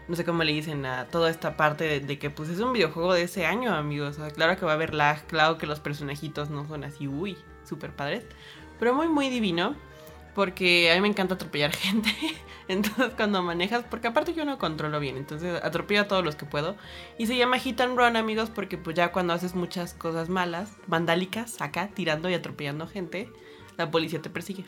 no 0.08 0.16
sé 0.16 0.24
cómo 0.24 0.44
le 0.44 0.54
dicen 0.54 0.86
a 0.86 1.06
toda 1.06 1.30
esta 1.30 1.58
parte 1.58 1.84
de, 1.84 2.00
de 2.00 2.18
que 2.18 2.30
pues 2.30 2.50
es 2.50 2.60
un 2.60 2.74
videojuego 2.74 3.14
de 3.14 3.24
ese 3.24 3.46
año, 3.46 3.74
amigos. 3.74 4.18
O 4.18 4.22
sea, 4.22 4.32
claro 4.32 4.58
que 4.58 4.66
va 4.66 4.72
a 4.72 4.76
haber 4.76 4.94
lag, 4.94 5.26
claro 5.28 5.58
que 5.58 5.68
los 5.68 5.80
personajitos 5.80 6.50
no 6.50 6.68
son 6.68 6.86
así, 6.86 7.08
uy, 7.08 7.38
súper 7.66 7.92
padres. 7.92 8.24
Pero 8.80 8.94
muy, 8.94 9.08
muy 9.08 9.30
divino. 9.30 9.76
Porque 10.38 10.92
a 10.92 10.94
mí 10.94 11.02
me 11.02 11.08
encanta 11.08 11.34
atropellar 11.34 11.72
gente. 11.76 12.12
Entonces 12.68 13.12
cuando 13.18 13.42
manejas, 13.42 13.84
porque 13.90 14.08
aparte 14.08 14.36
yo 14.36 14.46
no 14.46 14.60
controlo 14.60 15.00
bien, 15.00 15.18
entonces 15.18 15.60
atropello 15.64 16.02
a 16.02 16.08
todos 16.08 16.24
los 16.24 16.36
que 16.36 16.46
puedo. 16.46 16.76
Y 17.18 17.26
se 17.26 17.36
llama 17.36 17.58
Hit 17.58 17.82
and 17.82 17.98
Run, 17.98 18.16
amigos, 18.16 18.52
porque 18.52 18.78
pues 18.78 18.96
ya 18.96 19.12
cuando 19.12 19.34
haces 19.34 19.56
muchas 19.56 19.96
cosas 19.96 20.30
malas, 20.30 20.74
vandálicas, 20.86 21.60
acá, 21.60 21.90
tirando 21.92 22.30
y 22.30 22.36
atropellando 22.36 22.86
gente, 22.86 23.32
la 23.78 23.90
policía 23.90 24.22
te 24.22 24.30
persigue. 24.30 24.66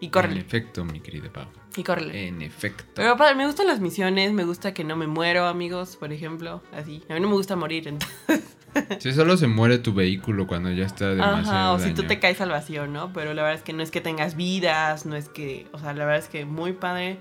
Y 0.00 0.06
En 0.06 0.10
córrele, 0.12 0.40
efecto, 0.40 0.82
mi 0.86 1.00
querida 1.00 1.30
Pau. 1.30 1.44
y 1.76 1.82
córrele. 1.82 2.28
En 2.28 2.40
efecto. 2.40 2.84
Pero 2.94 3.18
padre, 3.18 3.34
me 3.34 3.44
gustan 3.44 3.66
las 3.66 3.80
misiones, 3.80 4.32
me 4.32 4.44
gusta 4.44 4.72
que 4.72 4.82
no 4.82 4.96
me 4.96 5.06
muero, 5.06 5.44
amigos, 5.46 5.96
por 5.96 6.10
ejemplo, 6.10 6.62
así. 6.72 7.02
A 7.10 7.14
mí 7.14 7.20
no 7.20 7.28
me 7.28 7.34
gusta 7.34 7.54
morir, 7.54 7.86
entonces. 7.86 8.56
Si 9.00 9.12
solo 9.12 9.36
se 9.36 9.46
muere 9.46 9.78
tu 9.78 9.94
vehículo 9.94 10.46
cuando 10.46 10.70
ya 10.70 10.84
está 10.84 11.14
demasiado 11.14 11.50
Ajá, 11.50 11.72
o 11.72 11.78
si 11.78 11.94
tú 11.94 12.04
te 12.04 12.18
caes 12.18 12.40
al 12.40 12.50
vacío, 12.50 12.86
¿no? 12.86 13.12
Pero 13.12 13.34
la 13.34 13.42
verdad 13.42 13.58
es 13.58 13.62
que 13.62 13.72
no 13.72 13.82
es 13.82 13.90
que 13.90 14.00
tengas 14.00 14.36
vidas, 14.36 15.06
no 15.06 15.16
es 15.16 15.28
que, 15.28 15.66
o 15.72 15.78
sea, 15.78 15.92
la 15.92 16.04
verdad 16.04 16.22
es 16.22 16.28
que 16.28 16.44
muy 16.44 16.72
padre. 16.72 17.18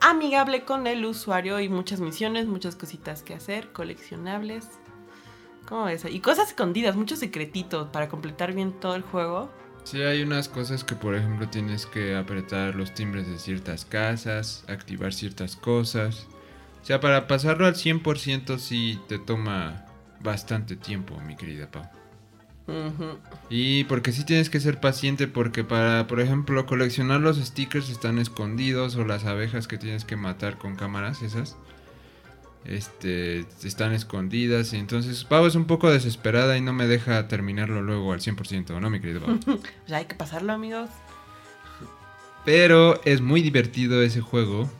amigable 0.00 0.64
con 0.64 0.86
el 0.86 1.04
usuario 1.04 1.60
y 1.60 1.68
muchas 1.68 2.00
misiones, 2.00 2.46
muchas 2.46 2.76
cositas 2.76 3.22
que 3.22 3.34
hacer, 3.34 3.72
coleccionables. 3.72 4.68
¿Cómo 5.68 5.84
ves? 5.84 6.04
Y 6.08 6.20
cosas 6.20 6.48
escondidas, 6.48 6.96
muchos 6.96 7.18
secretitos 7.18 7.88
para 7.88 8.08
completar 8.08 8.54
bien 8.54 8.72
todo 8.72 8.94
el 8.94 9.02
juego. 9.02 9.50
Sí, 9.84 10.02
hay 10.02 10.22
unas 10.22 10.48
cosas 10.48 10.84
que, 10.84 10.94
por 10.94 11.14
ejemplo, 11.14 11.48
tienes 11.48 11.86
que 11.86 12.14
apretar 12.16 12.74
los 12.74 12.94
timbres 12.94 13.26
de 13.26 13.38
ciertas 13.38 13.84
casas, 13.84 14.64
activar 14.68 15.12
ciertas 15.12 15.56
cosas. 15.56 16.26
O 16.82 16.84
sea, 16.84 17.00
para 17.00 17.26
pasarlo 17.26 17.66
al 17.66 17.74
100% 17.74 18.58
sí 18.58 18.98
te 19.08 19.18
toma 19.18 19.87
bastante 20.20 20.76
tiempo, 20.76 21.18
mi 21.20 21.36
querida 21.36 21.70
Pau. 21.70 21.88
Y 23.48 23.84
porque 23.84 24.12
sí 24.12 24.24
tienes 24.24 24.50
que 24.50 24.60
ser 24.60 24.78
paciente 24.78 25.26
porque 25.26 25.64
para, 25.64 26.06
por 26.06 26.20
ejemplo, 26.20 26.66
coleccionar 26.66 27.20
los 27.20 27.38
stickers 27.38 27.88
están 27.88 28.18
escondidos 28.18 28.96
o 28.96 29.04
las 29.04 29.24
abejas 29.24 29.66
que 29.66 29.78
tienes 29.78 30.04
que 30.04 30.16
matar 30.16 30.58
con 30.58 30.76
cámaras 30.76 31.22
esas. 31.22 31.56
Este, 32.64 33.46
están 33.64 33.92
escondidas 33.92 34.74
y 34.74 34.76
entonces 34.76 35.24
Pau 35.24 35.46
es 35.46 35.54
un 35.54 35.64
poco 35.64 35.90
desesperada 35.90 36.58
y 36.58 36.60
no 36.60 36.74
me 36.74 36.86
deja 36.86 37.26
terminarlo 37.26 37.80
luego 37.80 38.12
al 38.12 38.20
100%, 38.20 38.78
¿no, 38.78 38.90
mi 38.90 39.00
querido 39.00 39.22
Pau? 39.22 39.38
Pues 39.46 39.92
hay 39.92 40.04
que 40.04 40.14
pasarlo, 40.14 40.52
amigos. 40.52 40.90
Pero 42.44 43.00
es 43.04 43.22
muy 43.22 43.40
divertido 43.40 44.02
ese 44.02 44.20
juego. 44.20 44.70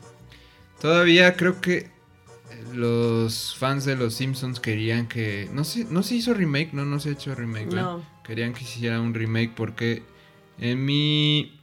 Todavía 0.80 1.36
creo 1.36 1.60
que 1.62 1.90
los 2.72 3.56
fans 3.56 3.84
de 3.84 3.96
los 3.96 4.14
Simpsons 4.14 4.60
querían 4.60 5.08
que... 5.08 5.48
No 5.52 5.64
se, 5.64 5.84
no 5.84 6.02
se 6.02 6.16
hizo 6.16 6.34
remake, 6.34 6.72
no, 6.72 6.84
no 6.84 7.00
se 7.00 7.10
ha 7.10 7.12
hecho 7.12 7.34
remake. 7.34 7.74
No. 7.74 8.04
Querían 8.24 8.52
que 8.52 8.60
se 8.60 8.78
hiciera 8.78 9.00
un 9.00 9.14
remake 9.14 9.52
porque 9.54 10.02
en 10.58 10.84
mi 10.84 11.60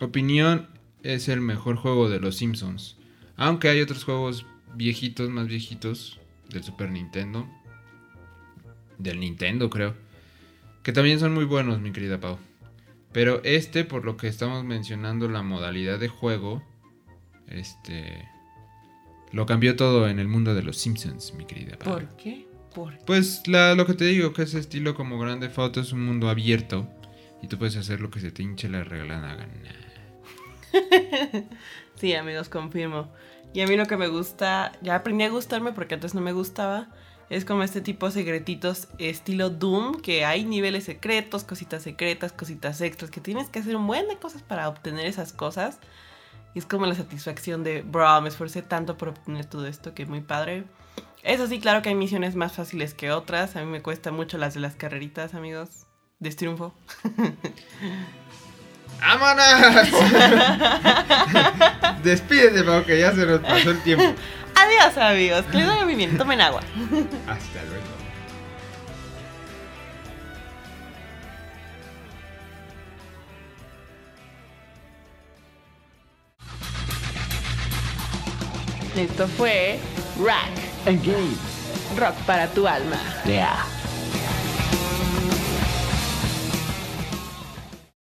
opinión 0.00 0.68
es 1.02 1.28
el 1.28 1.40
mejor 1.40 1.76
juego 1.76 2.08
de 2.08 2.20
los 2.20 2.36
Simpsons. 2.36 2.96
Aunque 3.36 3.68
hay 3.68 3.80
otros 3.80 4.04
juegos 4.04 4.46
viejitos, 4.74 5.30
más 5.30 5.46
viejitos, 5.46 6.20
del 6.48 6.64
Super 6.64 6.90
Nintendo. 6.90 7.48
Del 8.98 9.20
Nintendo, 9.20 9.70
creo. 9.70 9.94
Que 10.82 10.92
también 10.92 11.20
son 11.20 11.34
muy 11.34 11.44
buenos, 11.44 11.80
mi 11.80 11.92
querida 11.92 12.20
Pau. 12.20 12.38
Pero 13.12 13.42
este, 13.44 13.84
por 13.84 14.04
lo 14.04 14.16
que 14.16 14.28
estamos 14.28 14.64
mencionando, 14.64 15.28
la 15.28 15.42
modalidad 15.42 15.98
de 15.98 16.08
juego, 16.08 16.62
este... 17.46 18.28
Lo 19.32 19.46
cambió 19.46 19.76
todo 19.76 20.08
en 20.08 20.18
el 20.18 20.28
mundo 20.28 20.54
de 20.54 20.62
los 20.62 20.78
Simpsons, 20.78 21.34
mi 21.34 21.44
querida. 21.44 21.76
¿Por 21.78 22.06
qué? 22.16 22.46
¿Por 22.74 22.94
qué? 22.96 23.04
Pues 23.06 23.42
la- 23.46 23.74
lo 23.74 23.86
que 23.86 23.94
te 23.94 24.04
digo, 24.04 24.32
que 24.32 24.42
ese 24.42 24.58
estilo 24.58 24.94
como 24.94 25.18
grande 25.18 25.48
foto 25.48 25.80
es 25.80 25.92
un 25.92 26.04
mundo 26.04 26.28
abierto 26.28 26.88
y 27.42 27.48
tú 27.48 27.58
puedes 27.58 27.76
hacer 27.76 28.00
lo 28.00 28.10
que 28.10 28.20
se 28.20 28.30
te 28.30 28.42
hinche 28.42 28.68
la 28.68 28.84
regalada 28.84 29.34
gana. 29.34 29.74
Sí, 31.96 32.14
amigos, 32.14 32.48
confirmo. 32.48 33.08
Y 33.54 33.60
a 33.60 33.66
mí 33.66 33.76
lo 33.76 33.86
que 33.86 33.96
me 33.96 34.06
gusta, 34.08 34.72
ya 34.82 34.94
aprendí 34.94 35.24
a 35.24 35.30
gustarme 35.30 35.72
porque 35.72 35.94
antes 35.94 36.14
no 36.14 36.20
me 36.20 36.32
gustaba, 36.32 36.88
es 37.28 37.44
como 37.44 37.62
este 37.64 37.80
tipo 37.80 38.06
de 38.06 38.12
secretitos 38.12 38.88
estilo 38.98 39.50
Doom, 39.50 39.96
que 40.00 40.24
hay 40.24 40.44
niveles 40.44 40.84
secretos, 40.84 41.42
cositas 41.44 41.82
secretas, 41.82 42.32
cositas 42.32 42.80
extras, 42.80 43.10
que 43.10 43.20
tienes 43.20 43.48
que 43.48 43.58
hacer 43.58 43.74
un 43.74 43.86
buen 43.86 44.06
de 44.06 44.16
cosas 44.16 44.42
para 44.42 44.68
obtener 44.68 45.06
esas 45.06 45.32
cosas. 45.32 45.78
Y 46.54 46.58
es 46.60 46.66
como 46.66 46.86
la 46.86 46.94
satisfacción 46.94 47.62
de, 47.64 47.82
bro, 47.82 48.20
me 48.20 48.28
esforcé 48.28 48.62
tanto 48.62 48.96
por 48.96 49.08
obtener 49.08 49.44
todo 49.44 49.66
esto, 49.66 49.94
que 49.94 50.06
muy 50.06 50.20
padre. 50.20 50.64
Eso 51.22 51.46
sí, 51.46 51.60
claro 51.60 51.82
que 51.82 51.90
hay 51.90 51.94
misiones 51.94 52.36
más 52.36 52.52
fáciles 52.52 52.94
que 52.94 53.10
otras. 53.10 53.56
A 53.56 53.60
mí 53.60 53.66
me 53.66 53.82
cuesta 53.82 54.10
mucho 54.12 54.38
las 54.38 54.54
de 54.54 54.60
las 54.60 54.76
carreritas, 54.76 55.34
amigos. 55.34 55.86
De 56.20 56.30
triunfo. 56.30 56.74
¡Vámonos! 59.00 59.44
Despídete, 62.02 62.64
Pau, 62.64 62.84
que 62.84 62.98
ya 62.98 63.12
se 63.12 63.26
nos 63.26 63.40
pasó 63.40 63.70
el 63.70 63.80
tiempo. 63.82 64.04
Adiós, 64.56 64.98
amigos. 64.98 65.44
Que 65.50 65.58
les 65.58 65.68
vaya 65.68 65.84
muy 65.84 65.94
bien. 65.94 66.18
Tomen 66.18 66.40
agua. 66.40 66.62
Hasta 67.26 67.62
luego. 67.64 67.97
Esto 78.98 79.28
fue 79.28 79.78
Rack. 80.20 80.50
Engage. 80.86 81.36
Rock 81.96 82.16
para 82.26 82.48
tu 82.48 82.66
alma. 82.66 82.98
Yeah. 83.24 83.77